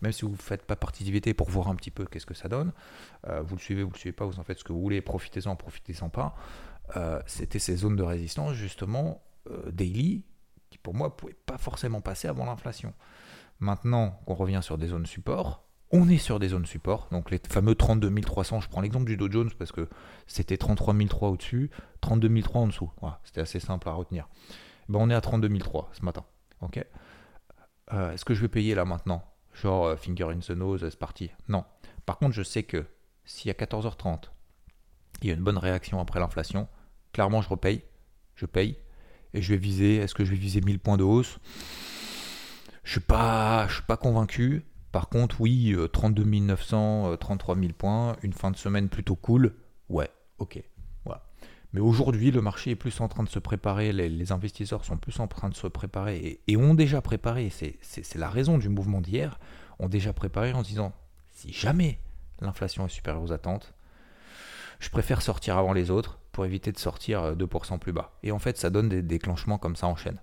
même 0.01 0.11
si 0.11 0.23
vous 0.23 0.31
ne 0.31 0.37
faites 0.37 0.65
pas 0.65 0.75
partie 0.75 1.03
d'IVT, 1.03 1.33
pour 1.33 1.49
voir 1.49 1.67
un 1.67 1.75
petit 1.75 1.91
peu 1.91 2.05
qu'est-ce 2.05 2.25
que 2.25 2.33
ça 2.33 2.47
donne. 2.47 2.71
Euh, 3.27 3.41
vous 3.41 3.55
le 3.55 3.61
suivez, 3.61 3.83
vous 3.83 3.89
ne 3.89 3.93
le 3.93 3.99
suivez 3.99 4.13
pas, 4.13 4.25
vous 4.25 4.39
en 4.39 4.43
faites 4.43 4.59
ce 4.59 4.63
que 4.63 4.73
vous 4.73 4.81
voulez, 4.81 5.01
profitez-en, 5.01 5.55
profitez-en 5.55 6.09
pas. 6.09 6.35
Euh, 6.95 7.21
c'était 7.27 7.59
ces 7.59 7.75
zones 7.75 7.95
de 7.95 8.03
résistance, 8.03 8.53
justement, 8.53 9.23
euh, 9.49 9.71
daily, 9.71 10.23
qui 10.69 10.77
pour 10.77 10.93
moi 10.93 11.07
ne 11.07 11.13
pouvaient 11.13 11.37
pas 11.45 11.57
forcément 11.57 12.01
passer 12.01 12.27
avant 12.27 12.45
l'inflation. 12.45 12.93
Maintenant 13.59 14.21
qu'on 14.25 14.35
revient 14.35 14.61
sur 14.61 14.77
des 14.77 14.87
zones 14.87 15.05
support, 15.05 15.68
on 15.91 16.07
est 16.07 16.17
sur 16.17 16.39
des 16.39 16.49
zones 16.49 16.65
support, 16.65 17.07
donc 17.11 17.31
les 17.31 17.39
fameux 17.49 17.75
32 17.75 18.21
300. 18.21 18.61
Je 18.61 18.69
prends 18.69 18.81
l'exemple 18.81 19.05
du 19.05 19.17
Dow 19.17 19.29
Jones 19.31 19.49
parce 19.57 19.71
que 19.71 19.87
c'était 20.27 20.57
33 20.57 20.93
300 21.07 21.33
au-dessus, 21.33 21.71
32 22.01 22.41
300 22.41 22.59
en 22.59 22.67
dessous. 22.67 22.91
c'était 23.23 23.41
assez 23.41 23.59
simple 23.59 23.89
à 23.89 23.93
retenir. 23.93 24.27
Ben, 24.87 24.99
on 24.99 25.09
est 25.09 25.15
à 25.15 25.21
32 25.21 25.49
300 25.57 25.89
ce 25.93 26.05
matin. 26.05 26.25
Ok? 26.61 26.83
Euh, 27.93 28.11
est-ce 28.11 28.23
que 28.23 28.33
je 28.33 28.41
vais 28.41 28.47
payer 28.47 28.75
là 28.75 28.85
maintenant? 28.85 29.23
Genre 29.53 29.85
euh, 29.87 29.95
finger 29.95 30.25
in 30.25 30.39
the 30.39 30.51
nose, 30.51 30.87
c'est 30.87 30.99
parti. 30.99 31.31
Non. 31.47 31.65
Par 32.05 32.17
contre, 32.17 32.35
je 32.35 32.43
sais 32.43 32.63
que 32.63 32.85
si 33.25 33.49
à 33.49 33.53
14h30, 33.53 34.25
il 35.21 35.27
y 35.27 35.31
a 35.31 35.33
une 35.33 35.43
bonne 35.43 35.57
réaction 35.57 35.99
après 35.99 36.19
l'inflation, 36.19 36.67
clairement 37.13 37.41
je 37.41 37.49
repaye. 37.49 37.83
Je 38.35 38.45
paye. 38.45 38.77
Et 39.33 39.41
je 39.41 39.53
vais 39.53 39.59
viser, 39.59 39.97
est-ce 39.97 40.15
que 40.15 40.23
je 40.23 40.31
vais 40.31 40.37
viser 40.37 40.61
1000 40.61 40.79
points 40.79 40.97
de 40.97 41.03
hausse? 41.03 41.39
Je 42.83 42.91
suis 42.91 42.99
pas, 42.99 43.67
je 43.67 43.75
suis 43.75 43.83
pas 43.83 43.97
convaincu. 43.97 44.65
Par 44.91 45.09
contre, 45.09 45.39
oui, 45.41 45.75
32 45.93 46.23
900, 46.23 47.17
33 47.17 47.55
000 47.55 47.67
points, 47.77 48.15
une 48.23 48.33
fin 48.33 48.51
de 48.51 48.57
semaine 48.57 48.89
plutôt 48.89 49.15
cool. 49.15 49.53
Ouais, 49.89 50.09
ok. 50.39 50.63
Mais 51.71 51.81
aujourd'hui, 51.81 52.31
le 52.31 52.41
marché 52.41 52.71
est 52.71 52.75
plus 52.75 52.99
en 52.99 53.07
train 53.07 53.23
de 53.23 53.29
se 53.29 53.37
préparer, 53.37 53.93
les, 53.93 54.31
investisseurs 54.31 54.83
sont 54.85 54.97
plus 54.97 55.19
en 55.19 55.27
train 55.27 55.49
de 55.49 55.55
se 55.55 55.67
préparer 55.67 56.41
et, 56.47 56.57
ont 56.57 56.73
déjà 56.73 57.01
préparé, 57.01 57.51
c'est 57.51 58.15
la 58.15 58.29
raison 58.29 58.57
du 58.57 58.69
mouvement 58.69 59.01
d'hier, 59.01 59.39
ont 59.77 59.87
déjà 59.87 60.11
préparé 60.11 60.51
en 60.53 60.63
se 60.63 60.69
disant, 60.69 60.93
si 61.31 61.53
jamais 61.53 61.99
l'inflation 62.41 62.87
est 62.87 62.89
supérieure 62.89 63.21
aux 63.21 63.31
attentes, 63.31 63.73
je 64.79 64.89
préfère 64.89 65.21
sortir 65.21 65.57
avant 65.57 65.73
les 65.73 65.91
autres 65.91 66.19
pour 66.31 66.45
éviter 66.45 66.71
de 66.71 66.79
sortir 66.79 67.35
2% 67.35 67.77
plus 67.77 67.93
bas. 67.93 68.17
Et 68.23 68.31
en 68.31 68.39
fait, 68.39 68.57
ça 68.57 68.71
donne 68.71 68.89
des 68.89 69.03
déclenchements 69.03 69.59
comme 69.59 69.75
ça 69.75 69.87
en 69.87 69.95
chaîne. 69.95 70.19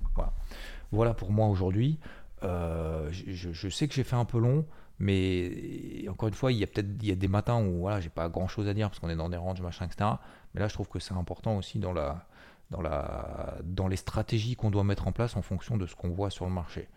Voilà 0.91 1.15
pour 1.15 1.31
moi 1.31 1.47
aujourd'hui. 1.47 2.01
Euh, 2.43 3.09
je, 3.11 3.69
sais 3.69 3.89
que 3.89 3.95
j'ai 3.95 4.05
fait 4.05 4.17
un 4.17 4.25
peu 4.25 4.39
long, 4.39 4.67
mais 4.99 6.07
encore 6.09 6.29
une 6.29 6.35
fois, 6.35 6.53
il 6.53 6.59
y 6.59 6.65
a 6.65 6.67
peut-être 6.67 6.89
il 7.01 7.09
y 7.09 7.13
a 7.13 7.15
des 7.15 7.29
matins 7.29 7.63
où 7.63 7.81
voilà, 7.81 8.01
j'ai 8.01 8.09
pas 8.09 8.29
grand 8.29 8.49
chose 8.49 8.69
à 8.69 8.75
dire 8.75 8.89
parce 8.89 8.99
qu'on 8.99 9.09
est 9.09 9.17
dans 9.17 9.29
des 9.29 9.37
ranges, 9.37 9.61
machin, 9.61 9.87
etc. 9.87 10.11
Mais 10.55 10.61
là, 10.61 10.69
je 10.69 10.75
trouve 10.75 10.89
que 10.89 10.99
c'est 10.99 11.15
important 11.15 11.57
aussi 11.57 11.79
dans, 11.79 11.93
la, 11.93 12.27
dans, 12.71 12.81
la, 12.81 13.57
dans 13.65 13.89
les 13.89 13.97
stratégies 13.97 14.57
qu'on 14.57 14.71
doit 14.71 14.85
mettre 14.85 15.07
en 15.07 15.13
place 15.13 15.37
en 15.37 15.43
fonction 15.43 15.77
de 15.77 15.87
ce 15.87 15.95
qu'on 15.95 16.11
voit 16.11 16.31
sur 16.31 16.47
le 16.47 16.53
marché. 16.53 16.89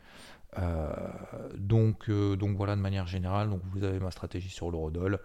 Euh, 0.58 0.92
donc, 1.56 2.10
euh, 2.10 2.36
donc 2.36 2.58
voilà, 2.58 2.76
de 2.76 2.82
manière 2.82 3.08
générale, 3.08 3.50
donc 3.50 3.62
vous 3.72 3.84
avez 3.84 4.00
ma 4.00 4.12
stratégie 4.12 4.50
sur 4.50 4.72
l'eurodoll. 4.72 5.20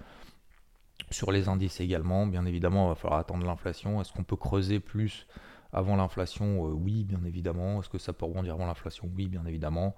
Sur 1.11 1.33
les 1.33 1.49
indices 1.49 1.81
également, 1.81 2.27
bien 2.27 2.47
évidemment, 2.47 2.87
il 2.87 2.89
va 2.91 2.95
falloir 2.95 3.21
attendre 3.21 3.45
l'inflation. 3.47 4.01
Est-ce 4.01 4.13
qu'on 4.13 4.25
peut 4.25 4.37
creuser 4.37 4.81
plus 4.81 5.27
avant 5.75 5.97
l'inflation, 5.97 6.67
euh, 6.67 6.73
oui, 6.73 7.05
bien 7.05 7.23
évidemment. 7.25 7.81
Est-ce 7.81 7.89
que 7.89 7.99
ça 7.99 8.13
peut 8.13 8.25
rebondir 8.25 8.55
avant 8.55 8.67
l'inflation? 8.67 9.11
Oui, 9.17 9.27
bien 9.29 9.45
évidemment. 9.45 9.97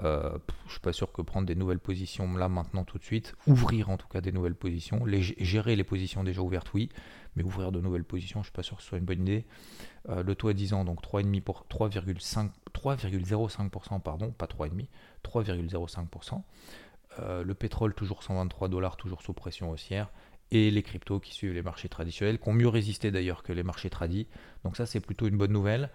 Euh, 0.00 0.38
je 0.66 0.72
suis 0.72 0.80
pas 0.80 0.94
sûr 0.94 1.12
que 1.12 1.22
prendre 1.22 1.46
des 1.46 1.54
nouvelles 1.54 1.78
positions 1.78 2.36
là, 2.36 2.48
maintenant, 2.48 2.82
tout 2.84 2.98
de 2.98 3.04
suite, 3.04 3.34
ouvrir 3.46 3.90
en 3.90 3.98
tout 3.98 4.08
cas 4.08 4.22
des 4.22 4.32
nouvelles 4.32 4.54
positions, 4.54 5.04
gérer 5.06 5.76
les 5.76 5.84
positions 5.84 6.24
déjà 6.24 6.40
ouvertes, 6.40 6.72
oui, 6.72 6.88
mais 7.36 7.42
ouvrir 7.42 7.72
de 7.72 7.80
nouvelles 7.80 8.04
positions, 8.04 8.40
je 8.40 8.46
suis 8.46 8.52
pas 8.52 8.62
sûr 8.62 8.78
que 8.78 8.82
ce 8.82 8.88
soit 8.88 8.96
une 8.98 9.04
bonne 9.04 9.20
idée. 9.20 9.44
Euh, 10.08 10.22
le 10.22 10.34
taux 10.34 10.48
à 10.48 10.54
10 10.54 10.72
ans, 10.72 10.84
donc 10.84 11.02
3,5 11.02 11.42
pour 11.42 11.66
3,05%, 11.68 14.00
pardon, 14.00 14.30
pas 14.30 14.46
3,5, 14.46 14.86
3,05%. 15.22 16.42
le 17.18 17.54
pétrole 17.54 17.92
toujours 17.94 18.22
123 18.22 18.68
dollars, 18.68 18.96
toujours 18.96 19.20
sous 19.20 19.34
pression 19.34 19.70
haussière 19.70 20.10
et 20.50 20.70
les 20.70 20.82
cryptos 20.82 21.20
qui 21.20 21.34
suivent 21.34 21.52
les 21.52 21.62
marchés 21.62 21.88
traditionnels, 21.88 22.38
qui 22.38 22.48
ont 22.48 22.52
mieux 22.52 22.68
résisté 22.68 23.10
d'ailleurs 23.10 23.42
que 23.42 23.52
les 23.52 23.62
marchés 23.62 23.90
tradis. 23.90 24.26
Donc 24.64 24.76
ça 24.76 24.86
c'est 24.86 25.00
plutôt 25.00 25.26
une 25.26 25.36
bonne 25.36 25.52
nouvelle. 25.52 25.90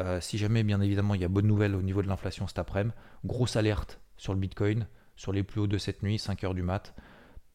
Euh, 0.00 0.20
si 0.20 0.38
jamais 0.38 0.62
bien 0.62 0.80
évidemment 0.80 1.14
il 1.14 1.20
y 1.20 1.24
a 1.24 1.28
bonne 1.28 1.46
nouvelle 1.46 1.74
au 1.74 1.82
niveau 1.82 2.02
de 2.02 2.08
l'inflation 2.08 2.46
cet 2.46 2.58
après-midi, 2.58 2.94
grosse 3.24 3.56
alerte 3.56 4.00
sur 4.16 4.32
le 4.32 4.40
Bitcoin, 4.40 4.86
sur 5.16 5.32
les 5.32 5.42
plus 5.42 5.60
hauts 5.60 5.66
de 5.66 5.78
cette 5.78 6.02
nuit, 6.02 6.18
5 6.18 6.44
heures 6.44 6.54
du 6.54 6.62
mat, 6.62 6.94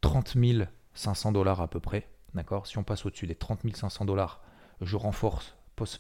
30 0.02 0.38
500 0.94 1.32
dollars 1.32 1.62
à 1.62 1.68
peu 1.68 1.80
près. 1.80 2.08
D'accord? 2.34 2.68
Si 2.68 2.78
on 2.78 2.84
passe 2.84 3.06
au-dessus 3.06 3.28
des 3.28 3.36
30 3.36 3.76
500 3.76 4.06
dollars, 4.06 4.42
je 4.82 4.96
renforce 4.96 5.56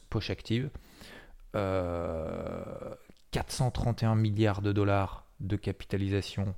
poche 0.09 0.29
active. 0.29 0.69
431 1.53 4.11
euh, 4.11 4.15
milliards 4.15 4.61
de 4.61 4.71
dollars 4.71 5.25
de 5.39 5.55
capitalisation 5.55 6.55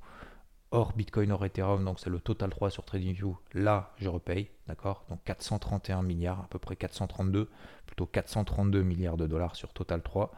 hors 0.70 0.92
Bitcoin, 0.94 1.32
hors 1.32 1.44
Ethereum, 1.44 1.84
donc 1.84 2.00
c'est 2.00 2.10
le 2.10 2.20
total 2.20 2.50
3 2.50 2.70
sur 2.70 2.84
TradingView, 2.84 3.36
là 3.54 3.92
je 3.98 4.08
repaye, 4.08 4.48
d'accord? 4.66 5.04
Donc 5.08 5.20
431 5.24 6.02
milliards, 6.02 6.40
à 6.40 6.46
peu 6.48 6.58
près 6.58 6.76
432, 6.76 7.48
plutôt 7.86 8.06
432 8.06 8.82
milliards 8.82 9.16
de 9.16 9.26
dollars 9.26 9.56
sur 9.56 9.72
total 9.72 10.02
3, 10.02 10.32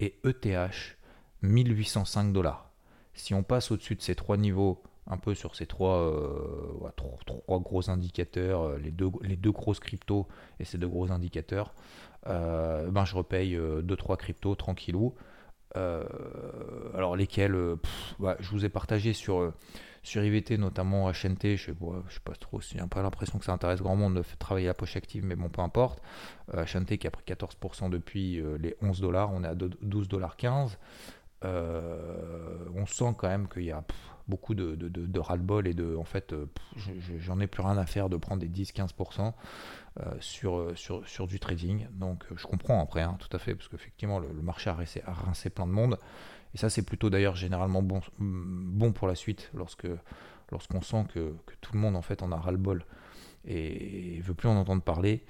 et 0.00 0.18
ETH, 0.24 0.96
1805 1.42 2.32
dollars. 2.32 2.70
Si 3.14 3.34
on 3.34 3.42
passe 3.42 3.70
au-dessus 3.70 3.94
de 3.94 4.02
ces 4.02 4.14
trois 4.14 4.36
niveaux, 4.36 4.82
un 5.06 5.18
peu 5.18 5.34
sur 5.34 5.54
ces 5.54 5.66
trois, 5.66 5.98
euh, 5.98 6.90
trois, 6.96 7.60
gros 7.60 7.90
indicateurs, 7.90 8.62
euh, 8.62 8.78
les 8.78 8.90
deux, 8.90 9.10
les 9.22 9.36
deux 9.36 9.52
grosses 9.52 9.80
cryptos 9.80 10.26
et 10.58 10.64
ces 10.64 10.78
deux 10.78 10.88
gros 10.88 11.12
indicateurs, 11.12 11.74
euh, 12.26 12.90
ben 12.90 13.04
je 13.04 13.14
repaye 13.14 13.54
2-3 13.54 14.16
cryptos 14.16 14.54
tranquillou. 14.54 15.14
Euh, 15.76 16.04
alors 16.94 17.16
lesquels 17.16 17.52
Je 17.52 18.50
vous 18.50 18.64
ai 18.64 18.68
partagé 18.68 19.12
sur, 19.12 19.52
sur 20.02 20.24
IVT, 20.24 20.58
notamment 20.58 21.10
HNT. 21.10 21.56
Je 21.56 21.66
sais, 21.66 21.74
je 22.08 22.14
sais 22.14 22.20
pas 22.24 22.34
trop, 22.34 22.60
j'ai 22.60 22.78
peu 22.78 23.02
l'impression 23.02 23.38
que 23.38 23.44
ça 23.44 23.52
intéresse 23.52 23.80
grand 23.80 23.96
monde 23.96 24.14
de 24.14 24.24
travailler 24.38 24.68
la 24.68 24.74
poche 24.74 24.96
active, 24.96 25.24
mais 25.24 25.36
bon, 25.36 25.48
peu 25.48 25.62
importe. 25.62 26.00
HNT 26.52 26.98
qui 26.98 27.06
a 27.06 27.10
pris 27.10 27.24
14% 27.26 27.90
depuis 27.90 28.42
les 28.58 28.76
11 28.82 29.00
dollars, 29.00 29.32
on 29.32 29.42
est 29.44 29.48
à 29.48 29.54
12 29.54 30.08
dollars 30.08 30.36
15. 30.36 30.78
on 31.42 32.86
sent 32.86 33.14
quand 33.18 33.28
même 33.28 33.48
qu'il 33.48 33.64
y 33.64 33.72
a 33.72 33.82
beaucoup 34.28 34.54
de, 34.54 35.18
ras-le-bol 35.18 35.66
et 35.66 35.74
de 35.74 35.96
en 35.96 36.04
fait 36.04 36.34
j'en 37.18 37.40
ai 37.40 37.46
plus 37.46 37.62
rien 37.62 37.76
à 37.76 37.86
faire 37.86 38.08
de 38.08 38.16
prendre 38.16 38.40
des 38.40 38.48
10-15% 38.48 39.32
euh, 40.00 40.14
sur, 40.20 40.56
euh, 40.56 40.74
sur, 40.74 41.06
sur, 41.06 41.26
du 41.26 41.38
trading. 41.38 41.86
Donc 41.92 42.24
euh, 42.30 42.34
je 42.36 42.46
comprends 42.46 42.82
après, 42.82 43.02
hein, 43.02 43.16
tout 43.18 43.34
à 43.34 43.38
fait, 43.38 43.54
parce 43.54 43.68
qu'effectivement 43.68 44.18
le, 44.18 44.28
marché 44.42 44.70
a 44.70 45.12
rincé, 45.12 45.50
plein 45.50 45.66
de 45.66 45.72
monde. 45.72 45.98
Et 46.54 46.58
ça 46.58 46.70
c'est 46.70 46.82
plutôt 46.82 47.10
d'ailleurs 47.10 47.36
généralement 47.36 47.82
bon, 47.82 48.00
bon 48.18 48.92
pour 48.92 49.08
la 49.08 49.14
suite 49.14 49.50
lorsque 49.54 49.88
lorsqu'on 50.50 50.82
sent 50.82 51.04
que, 51.12 51.34
que, 51.46 51.54
tout 51.60 51.72
le 51.72 51.80
monde 51.80 51.96
en 51.96 52.02
fait 52.02 52.22
en 52.22 52.30
a 52.30 52.36
ras-le-bol 52.36 52.84
et 53.46 54.20
veut 54.20 54.34
plus 54.34 54.48
en 54.48 54.56
entendre 54.56 54.82
parler, 54.82 55.24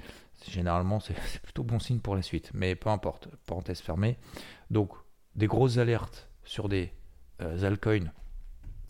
généralement 0.49 1.01
c'est 1.01 1.43
plutôt 1.43 1.65
bon 1.65 1.79
signe 1.79 2.01
pour 2.01 2.15
la 2.15 2.23
suite. 2.23 2.51
Mais 2.55 2.75
peu 2.75 2.91
importe, 2.91 3.29
parenthèse 3.47 3.81
fermée. 3.81 4.19
Donc 4.71 4.93
des 5.35 5.47
grosses 5.47 5.79
alertes 5.79 6.29
sur 6.45 6.69
des 6.69 6.93
euh, 7.43 7.65
altcoins 7.65 8.13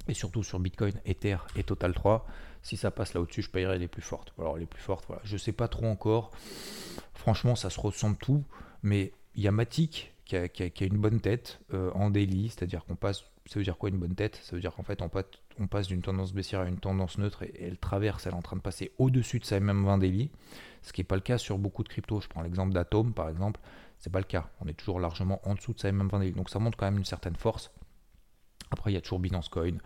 et 0.08 0.14
surtout 0.14 0.42
sur 0.42 0.60
Bitcoin, 0.60 0.94
Ether 1.04 1.38
et 1.56 1.64
Total 1.64 1.94
3. 1.94 2.26
Si 2.62 2.76
ça 2.76 2.90
passe 2.90 3.14
là 3.14 3.20
au-dessus, 3.20 3.42
je 3.42 3.50
payerai 3.50 3.78
les 3.78 3.88
plus 3.88 4.02
fortes. 4.02 4.32
Alors 4.38 4.56
les 4.56 4.66
plus 4.66 4.80
fortes, 4.80 5.04
voilà. 5.06 5.22
Je 5.24 5.36
sais 5.36 5.52
pas 5.52 5.68
trop 5.68 5.86
encore. 5.86 6.30
Franchement, 7.14 7.56
ça 7.56 7.70
se 7.70 7.80
ressemble 7.80 8.16
tout. 8.16 8.44
Mais 8.82 9.12
il 9.34 9.42
y 9.42 9.48
a 9.48 9.52
Matic 9.52 10.14
qui 10.24 10.36
a, 10.36 10.86
une 10.86 10.98
bonne 10.98 11.20
tête 11.20 11.60
euh, 11.72 11.90
en 11.92 12.10
daily, 12.10 12.48
c'est-à-dire 12.48 12.84
qu'on 12.84 12.96
passe. 12.96 13.24
Ça 13.46 13.58
veut 13.58 13.64
dire 13.64 13.76
quoi 13.76 13.90
une 13.90 13.98
bonne 13.98 14.14
tête? 14.14 14.40
Ça 14.42 14.56
veut 14.56 14.60
dire 14.60 14.74
qu'en 14.74 14.82
fait 14.82 15.02
on, 15.02 15.66
passe 15.66 15.86
d'une 15.86 16.00
tendance 16.00 16.32
baissière 16.32 16.60
à 16.60 16.66
une 16.66 16.78
tendance 16.78 17.18
neutre 17.18 17.42
et, 17.42 17.52
elle 17.60 17.76
traverse, 17.76 18.26
elle 18.26 18.32
est 18.32 18.36
en 18.36 18.42
train 18.42 18.56
de 18.56 18.62
passer 18.62 18.92
au-dessus 18.98 19.38
de 19.38 19.44
sa 19.44 19.60
même 19.60 19.84
20 19.84 19.98
daily, 19.98 20.30
ce 20.80 20.94
qui 20.94 21.02
n'est 21.02 21.06
pas 21.06 21.16
le 21.16 21.20
cas 21.20 21.36
sur 21.36 21.58
beaucoup 21.58 21.82
de 21.82 21.90
cryptos. 21.90 22.22
Je 22.22 22.28
prends 22.28 22.40
l'exemple 22.40 22.72
d'Atom 22.72 23.12
par 23.12 23.28
exemple, 23.28 23.60
c'est 23.98 24.10
pas 24.10 24.20
le 24.20 24.24
cas. 24.24 24.48
On 24.62 24.66
est 24.66 24.72
toujours 24.72 24.98
largement 24.98 25.46
en 25.46 25.54
dessous 25.54 25.74
de 25.74 25.78
sa 25.78 25.92
même 25.92 26.08
20 26.08 26.20
daily. 26.20 26.32
Donc 26.32 26.48
ça 26.48 26.58
montre 26.58 26.78
quand 26.78 26.86
même 26.86 26.96
une 26.96 27.04
certaine 27.04 27.36
force. 27.36 27.70
Après, 28.70 28.90
il 28.90 28.94
y 28.94 28.96
a 28.96 29.00
toujours 29.00 29.18
Binance 29.18 29.48
Coin, 29.48 29.76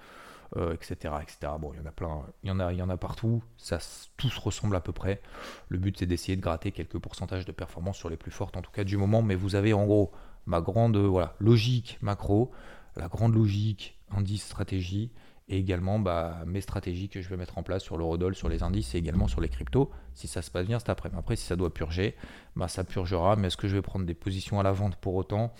etc., 0.56 0.96
euh, 1.06 1.20
etc. 1.20 1.52
Bon, 1.60 1.72
il 1.74 1.78
y 1.78 1.82
en 1.82 1.86
a 1.86 1.92
plein, 1.92 2.22
il 2.42 2.48
y 2.48 2.50
en 2.50 2.60
a, 2.60 2.72
il 2.72 2.78
y 2.78 2.82
en 2.82 2.88
a 2.88 2.96
partout. 2.96 3.42
Ça, 3.56 3.78
tout 4.16 4.30
se 4.30 4.40
ressemble 4.40 4.76
à 4.76 4.80
peu 4.80 4.92
près. 4.92 5.20
Le 5.68 5.78
but, 5.78 5.98
c'est 5.98 6.06
d'essayer 6.06 6.36
de 6.36 6.42
gratter 6.42 6.72
quelques 6.72 6.98
pourcentages 6.98 7.44
de 7.44 7.52
performance 7.52 7.96
sur 7.96 8.08
les 8.08 8.16
plus 8.16 8.30
fortes, 8.30 8.56
en 8.56 8.62
tout 8.62 8.72
cas 8.72 8.84
du 8.84 8.96
moment. 8.96 9.22
Mais 9.22 9.34
vous 9.34 9.54
avez 9.54 9.72
en 9.72 9.84
gros 9.84 10.12
ma 10.46 10.60
grande 10.60 10.96
voilà, 10.96 11.34
logique 11.40 11.98
macro, 12.00 12.50
la 12.96 13.08
grande 13.08 13.34
logique 13.34 13.98
indice 14.10 14.44
stratégie, 14.44 15.12
et 15.48 15.58
également 15.58 15.98
bah, 15.98 16.42
mes 16.46 16.60
stratégies 16.60 17.08
que 17.08 17.22
je 17.22 17.28
vais 17.28 17.36
mettre 17.36 17.58
en 17.58 17.62
place 17.62 17.82
sur 17.82 17.96
le 17.96 18.00
l'eurodoll, 18.00 18.34
sur 18.34 18.48
les 18.48 18.62
indices 18.62 18.94
et 18.94 18.98
également 18.98 19.28
sur 19.28 19.40
les 19.40 19.48
cryptos, 19.48 19.90
si 20.14 20.28
ça 20.28 20.42
se 20.42 20.50
passe 20.50 20.66
bien 20.66 20.78
cet 20.78 20.90
après. 20.90 21.10
Après, 21.16 21.36
si 21.36 21.46
ça 21.46 21.56
doit 21.56 21.72
purger, 21.72 22.16
bah, 22.54 22.68
ça 22.68 22.84
purgera. 22.84 23.36
Mais 23.36 23.48
est-ce 23.48 23.56
que 23.56 23.68
je 23.68 23.74
vais 23.74 23.82
prendre 23.82 24.04
des 24.04 24.14
positions 24.14 24.60
à 24.60 24.62
la 24.62 24.72
vente 24.72 24.96
pour 24.96 25.14
autant? 25.14 25.52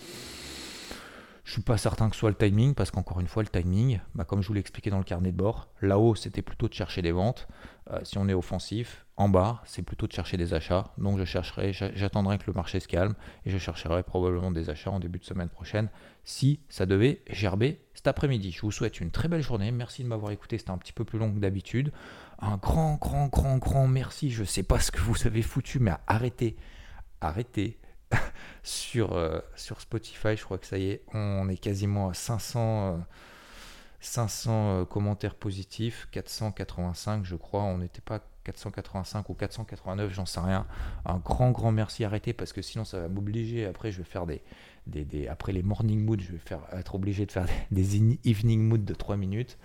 Je 1.49 1.55
suis 1.55 1.63
pas 1.63 1.79
certain 1.79 2.11
que 2.11 2.15
ce 2.15 2.21
soit 2.21 2.29
le 2.29 2.37
timing, 2.37 2.75
parce 2.75 2.91
qu'encore 2.91 3.21
une 3.21 3.27
fois, 3.27 3.43
le 3.43 3.49
timing, 3.49 4.01
bah, 4.15 4.25
comme 4.25 4.43
je 4.43 4.49
vous 4.49 4.53
l'ai 4.53 4.61
expliqué 4.61 4.91
dans 4.91 4.99
le 4.99 5.05
carnet 5.05 5.33
de 5.33 5.37
bord, 5.39 5.71
là-haut, 5.81 6.15
c'était 6.15 6.43
plutôt 6.43 6.69
de 6.69 6.75
chercher 6.75 7.01
des 7.01 7.11
ventes. 7.11 7.49
Euh, 7.91 8.01
si 8.03 8.19
on 8.19 8.29
est 8.29 8.35
offensif, 8.35 9.07
en 9.17 9.31
bas, 9.31 9.63
c'est 9.65 9.81
plutôt 9.81 10.07
de 10.07 10.13
chercher 10.13 10.37
des 10.37 10.53
achats. 10.53 10.93
Donc 10.99 11.19
je 11.19 11.25
chercherai, 11.25 11.73
j'attendrai 11.73 12.37
que 12.37 12.45
le 12.49 12.53
marché 12.53 12.81
se 12.81 12.87
calme 12.87 13.15
et 13.47 13.51
je 13.51 13.57
chercherai 13.57 14.03
probablement 14.03 14.51
des 14.51 14.69
achats 14.69 14.91
en 14.91 15.01
début 15.01 15.21
de 15.21 15.25
semaine 15.25 15.49
prochaine 15.49 15.89
si 16.23 16.61
ça 16.69 16.85
devait 16.85 17.23
gerber 17.31 17.81
cet 17.95 18.09
après-midi. 18.09 18.53
Je 18.53 18.61
vous 18.61 18.71
souhaite 18.71 19.01
une 19.01 19.11
très 19.11 19.29
belle 19.29 19.41
journée. 19.41 19.73
Merci 19.73 20.03
de 20.03 20.09
m'avoir 20.09 20.33
écouté. 20.33 20.59
C'était 20.59 20.73
un 20.73 20.77
petit 20.77 20.93
peu 20.93 21.07
plus 21.07 21.19
long 21.19 21.33
que 21.33 21.39
d'habitude. 21.39 21.93
Un 22.41 22.59
grand, 22.59 22.97
grand, 22.97 23.29
grand, 23.29 23.57
grand 23.57 23.87
merci. 23.87 24.31
Je 24.31 24.43
ne 24.43 24.47
sais 24.47 24.65
pas 24.65 24.81
ce 24.81 24.91
que 24.91 25.01
vous 25.01 25.27
avez 25.27 25.41
foutu, 25.41 25.79
mais 25.79 25.93
arrêtez, 26.07 26.57
arrêtez 27.23 27.79
sur, 28.63 29.13
euh, 29.13 29.41
sur 29.57 29.81
Spotify. 29.81 30.37
Je 30.37 30.45
crois 30.45 30.59
que 30.59 30.67
ça 30.67 30.79
y 30.79 30.91
est, 30.91 31.03
on 31.15 31.49
est 31.49 31.59
quasiment 31.59 32.09
à 32.09 32.15
500, 32.15 33.01
500 34.01 34.51
euh, 34.53 34.85
commentaires 34.85 35.35
positifs, 35.35 36.09
485 36.13 37.25
je 37.25 37.37
crois. 37.37 37.63
On 37.63 37.79
n'était 37.79 38.01
pas 38.01 38.21
485 38.45 39.29
ou 39.29 39.35
489, 39.35 40.13
j'en 40.13 40.27
sais 40.27 40.41
rien. 40.41 40.67
Un 41.05 41.19
grand, 41.19 41.51
grand 41.51 41.73
merci. 41.73 42.05
Arrêtez 42.05 42.33
parce 42.33 42.53
que 42.53 42.63
sinon 42.63 42.85
ça 42.85 43.01
va 43.01 43.09
m'obliger. 43.09 43.67
Après, 43.67 43.93
je 43.93 43.99
vais 43.99 44.05
faire 44.05 44.27
des, 44.27 44.43
des, 44.87 45.29
Après 45.29 45.53
les 45.53 45.63
morning 45.63 46.03
moods, 46.05 46.21
je 46.21 46.33
vais 46.33 46.39
faire, 46.39 46.61
être 46.73 46.95
obligé 46.95 47.27
de 47.27 47.33
faire 47.33 47.47
des, 47.71 47.97
evening 48.25 48.61
moods 48.61 48.79
de 48.79 48.95
3 48.95 49.17
minutes. 49.17 49.59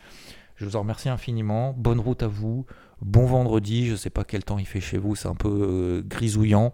Je 0.56 0.66
vous 0.66 0.76
en 0.76 0.82
remercie 0.82 1.10
infiniment. 1.10 1.74
Bonne 1.74 2.00
route 2.00 2.24
à 2.24 2.28
vous. 2.28 2.66
Bon 3.02 3.26
vendredi. 3.26 3.88
Je 3.88 3.94
ne 3.94 3.98
sais 3.98 4.10
pas 4.10 4.24
quel 4.24 4.44
temps 4.44 4.60
il 4.60 4.68
fait 4.68 4.82
chez 4.82 4.98
vous. 4.98 5.16
C'est 5.16 5.28
un 5.28 5.36
peu 5.36 5.50
euh, 5.50 6.02
grisouillant 6.06 6.74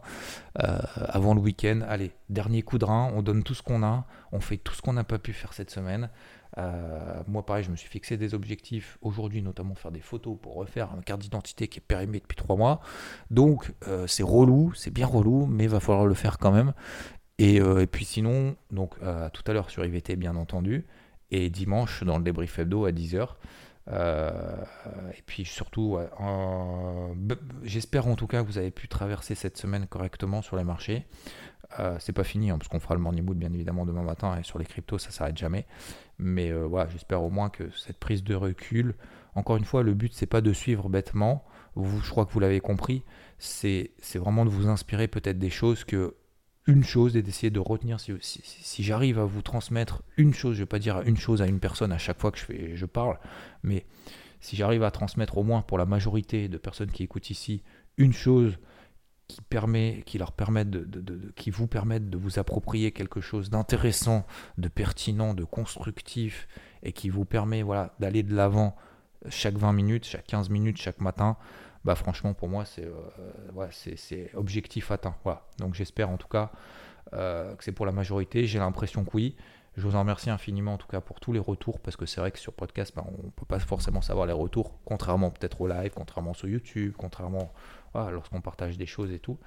euh, 0.61 0.79
avant 0.95 1.33
le 1.33 1.39
week-end. 1.39 1.81
Allez, 1.87 2.11
dernier 2.29 2.61
coup 2.61 2.77
de 2.77 2.85
rein. 2.85 3.11
On 3.15 3.21
donne 3.21 3.43
tout 3.43 3.53
ce 3.53 3.63
qu'on 3.63 3.83
a. 3.83 4.05
On 4.31 4.39
fait 4.39 4.57
tout 4.57 4.73
ce 4.73 4.81
qu'on 4.81 4.93
n'a 4.93 5.05
pas 5.05 5.17
pu 5.17 5.31
faire 5.33 5.53
cette 5.53 5.71
semaine. 5.71 6.09
Euh, 6.57 7.21
moi, 7.27 7.45
pareil, 7.45 7.63
je 7.63 7.71
me 7.71 7.75
suis 7.77 7.87
fixé 7.87 8.17
des 8.17 8.33
objectifs 8.33 8.97
aujourd'hui, 9.01 9.41
notamment 9.41 9.75
faire 9.75 9.91
des 9.91 10.01
photos 10.01 10.37
pour 10.41 10.55
refaire 10.55 10.89
une 10.95 11.03
carte 11.03 11.21
d'identité 11.21 11.67
qui 11.67 11.79
est 11.79 11.85
périmée 11.85 12.19
depuis 12.19 12.35
trois 12.35 12.57
mois. 12.57 12.81
Donc, 13.31 13.71
c'est 14.07 14.23
relou, 14.23 14.73
c'est 14.73 14.91
bien 14.91 15.05
relou, 15.05 15.45
mais 15.45 15.65
il 15.65 15.69
va 15.69 15.79
falloir 15.79 16.05
le 16.05 16.15
faire 16.15 16.37
quand 16.37 16.51
même. 16.51 16.73
Et, 17.37 17.61
puis 17.85 18.03
sinon, 18.03 18.55
donc 18.71 18.95
tout 18.99 19.43
à 19.45 19.53
l'heure 19.53 19.69
sur 19.69 19.85
IVT, 19.85 20.15
bien 20.15 20.35
entendu, 20.35 20.87
et 21.31 21.49
dimanche 21.51 22.03
dans 22.03 22.17
le 22.17 22.23
débrief 22.23 22.57
hebdo 22.59 22.85
à 22.85 22.91
10h. 22.91 23.35
Euh, 23.91 24.31
et 25.17 25.21
puis 25.25 25.45
surtout, 25.45 25.97
j'espère 27.63 28.07
en 28.07 28.15
tout 28.15 28.27
cas 28.27 28.43
que 28.43 28.47
vous 28.47 28.57
avez 28.57 28.71
pu 28.71 28.87
traverser 28.87 29.35
cette 29.35 29.57
semaine 29.57 29.87
correctement 29.87 30.41
sur 30.41 30.55
les 30.57 30.63
marchés. 30.63 31.05
Euh, 31.79 31.97
c'est 31.99 32.13
pas 32.13 32.23
fini, 32.23 32.49
hein, 32.49 32.57
parce 32.57 32.67
qu'on 32.67 32.79
fera 32.79 32.95
le 32.95 33.01
morning 33.01 33.23
mood 33.23 33.37
bien 33.37 33.53
évidemment 33.53 33.85
demain 33.85 34.01
matin, 34.01 34.37
et 34.39 34.43
sur 34.43 34.57
les 34.57 34.65
cryptos 34.65 34.97
ça 34.97 35.11
s'arrête 35.11 35.37
jamais. 35.37 35.67
Mais 36.17 36.49
euh, 36.51 36.65
voilà, 36.65 36.89
j'espère 36.89 37.21
au 37.21 37.29
moins 37.29 37.49
que 37.49 37.69
cette 37.77 37.99
prise 37.99 38.23
de 38.23 38.33
recul, 38.33 38.95
encore 39.35 39.57
une 39.57 39.65
fois, 39.65 39.83
le 39.83 39.93
but 39.93 40.11
c'est 40.13 40.25
pas 40.25 40.41
de 40.41 40.51
suivre 40.51 40.89
bêtement, 40.89 41.45
vous, 41.75 42.01
je 42.01 42.09
crois 42.09 42.25
que 42.25 42.31
vous 42.31 42.39
l'avez 42.39 42.59
compris, 42.59 43.03
c'est 43.37 43.91
vraiment 44.15 44.45
de 44.45 44.49
vous 44.49 44.67
inspirer 44.67 45.07
peut-être 45.07 45.37
des 45.37 45.51
choses 45.51 45.83
que 45.83 46.15
une 46.69 46.83
chose 46.83 47.17
et 47.17 47.23
d'essayer 47.23 47.49
de 47.49 47.59
retenir 47.59 47.99
si, 47.99 48.13
si, 48.21 48.83
j'arrive 48.83 49.17
à 49.17 49.25
vous 49.25 49.41
transmettre 49.41 50.03
une 50.17 50.33
chose, 50.33 50.53
je 50.53 50.59
ne 50.59 50.63
vais 50.63 50.69
pas 50.69 50.79
dire 50.79 51.01
une 51.01 51.17
chose 51.17 51.41
à 51.41 51.47
une 51.47 51.59
personne 51.59 51.91
à 51.91 51.97
chaque 51.97 52.19
fois 52.19 52.31
que 52.31 52.37
je, 52.37 52.45
fais, 52.45 52.75
je 52.75 52.85
parle, 52.85 53.17
mais 53.63 53.85
si 54.39 54.55
j'arrive 54.55 54.83
à 54.83 54.91
transmettre 54.91 55.37
au 55.37 55.43
moins 55.43 55.61
pour 55.63 55.77
la 55.77 55.85
majorité 55.85 56.47
de 56.47 56.57
personnes 56.57 56.91
qui 56.91 57.03
écoutent 57.03 57.31
ici 57.31 57.63
une 57.97 58.13
chose 58.13 58.57
qui 59.27 59.41
permet, 59.41 60.03
qui 60.05 60.17
leur 60.17 60.31
permettent 60.31 60.69
de, 60.69 61.33
qui 61.35 61.49
vous 61.49 61.67
permettent 61.67 62.09
de 62.09 62.17
vous 62.17 62.39
approprier 62.39 62.91
quelque 62.91 63.19
chose 63.19 63.49
d'intéressant, 63.49 64.25
de 64.57 64.67
pertinent, 64.67 65.33
de 65.33 65.43
constructif 65.43 66.47
et 66.83 66.93
qui 66.93 67.09
vous 67.09 67.25
permet 67.25 67.61
voilà 67.61 67.95
d'aller 67.99 68.23
de 68.23 68.35
l'avant 68.35 68.75
chaque 69.29 69.57
20 69.57 69.73
minutes, 69.73 70.05
chaque 70.05 70.25
15 70.25 70.49
minutes, 70.49 70.77
chaque 70.77 71.01
matin, 71.01 71.35
bah 71.85 71.95
franchement 71.95 72.33
pour 72.33 72.49
moi 72.49 72.65
c'est 72.65 72.85
euh, 72.85 73.67
c'est 73.71 74.31
objectif 74.33 74.91
atteint. 74.91 75.15
Voilà. 75.23 75.43
Donc 75.59 75.73
j'espère 75.73 76.09
en 76.09 76.17
tout 76.17 76.27
cas 76.27 76.51
euh, 77.13 77.55
que 77.55 77.63
c'est 77.63 77.71
pour 77.71 77.85
la 77.85 77.91
majorité. 77.91 78.45
J'ai 78.45 78.59
l'impression 78.59 79.05
que 79.05 79.11
oui. 79.13 79.35
Je 79.77 79.87
vous 79.87 79.95
en 79.95 79.99
remercie 79.99 80.29
infiniment 80.29 80.73
en 80.73 80.77
tout 80.77 80.87
cas 80.87 80.99
pour 80.99 81.21
tous 81.21 81.31
les 81.31 81.39
retours 81.39 81.79
parce 81.79 81.95
que 81.95 82.05
c'est 82.05 82.19
vrai 82.19 82.31
que 82.31 82.39
sur 82.39 82.51
podcast 82.51 82.91
bah, 82.95 83.05
on 83.07 83.27
ne 83.27 83.31
peut 83.31 83.45
pas 83.45 83.59
forcément 83.59 84.01
savoir 84.01 84.25
les 84.25 84.33
retours, 84.33 84.77
contrairement 84.83 85.29
peut-être 85.29 85.61
au 85.61 85.67
live, 85.67 85.91
contrairement 85.95 86.33
sur 86.33 86.49
YouTube, 86.49 86.93
contrairement 86.97 87.53
lorsqu'on 87.93 88.41
partage 88.41 88.77
des 88.77 88.85
choses 88.85 89.11
et 89.11 89.19
tout. 89.19 89.37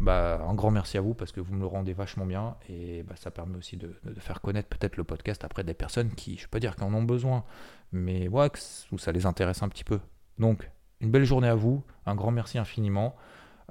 Bah, 0.00 0.40
un 0.48 0.54
grand 0.54 0.70
merci 0.70 0.98
à 0.98 1.00
vous 1.00 1.14
parce 1.14 1.30
que 1.30 1.40
vous 1.40 1.54
me 1.54 1.60
le 1.60 1.66
rendez 1.66 1.92
vachement 1.92 2.26
bien 2.26 2.56
et 2.68 3.02
bah, 3.02 3.14
ça 3.16 3.30
permet 3.30 3.56
aussi 3.56 3.76
de, 3.76 3.94
faire 4.18 4.40
connaître 4.40 4.68
peut-être 4.68 4.96
le 4.96 5.04
podcast 5.04 5.44
après 5.44 5.62
des 5.62 5.74
personnes 5.74 6.10
qui, 6.14 6.38
je 6.38 6.44
peux 6.44 6.50
pas 6.50 6.60
dire 6.60 6.74
qu'en 6.74 6.92
ont 6.94 7.02
besoin, 7.02 7.44
mais 7.92 8.28
ouais, 8.28 8.48
où 8.92 8.98
ça 8.98 9.12
les 9.12 9.26
intéresse 9.26 9.62
un 9.62 9.68
petit 9.68 9.84
peu. 9.84 10.00
Donc 10.38 10.70
une 11.02 11.10
belle 11.10 11.24
journée 11.24 11.48
à 11.48 11.54
vous, 11.54 11.82
un 12.06 12.14
grand 12.14 12.30
merci 12.30 12.58
infiniment. 12.58 13.14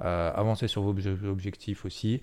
Euh, 0.04 0.30
avancez 0.34 0.68
sur 0.68 0.82
vos 0.82 0.94
objectifs 1.26 1.84
aussi. 1.84 2.22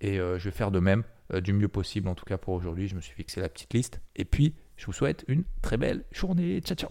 Et 0.00 0.18
euh, 0.18 0.38
je 0.38 0.44
vais 0.44 0.54
faire 0.54 0.70
de 0.70 0.78
même, 0.78 1.02
euh, 1.32 1.40
du 1.40 1.52
mieux 1.52 1.68
possible 1.68 2.08
en 2.08 2.14
tout 2.14 2.24
cas 2.24 2.38
pour 2.38 2.54
aujourd'hui. 2.54 2.86
Je 2.86 2.94
me 2.94 3.00
suis 3.00 3.14
fixé 3.14 3.40
la 3.40 3.48
petite 3.48 3.72
liste. 3.72 4.00
Et 4.16 4.24
puis, 4.24 4.54
je 4.76 4.86
vous 4.86 4.92
souhaite 4.92 5.24
une 5.28 5.44
très 5.62 5.76
belle 5.76 6.04
journée. 6.12 6.60
Ciao, 6.60 6.76
ciao. 6.76 6.90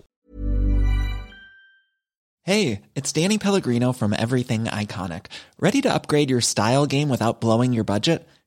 Hey, 2.44 2.82
it's 2.96 3.14
Danny 3.14 3.38
Pellegrino 3.38 3.94
from 3.94 4.14
Everything 4.14 4.66
Iconic. 4.66 5.28
Ready 5.60 5.82
to 5.82 5.94
upgrade 5.94 6.32
your 6.32 6.42
style 6.42 6.88
game 6.88 7.10
without 7.10 7.42
blowing 7.42 7.74
your 7.74 7.86
budget? 7.86 8.28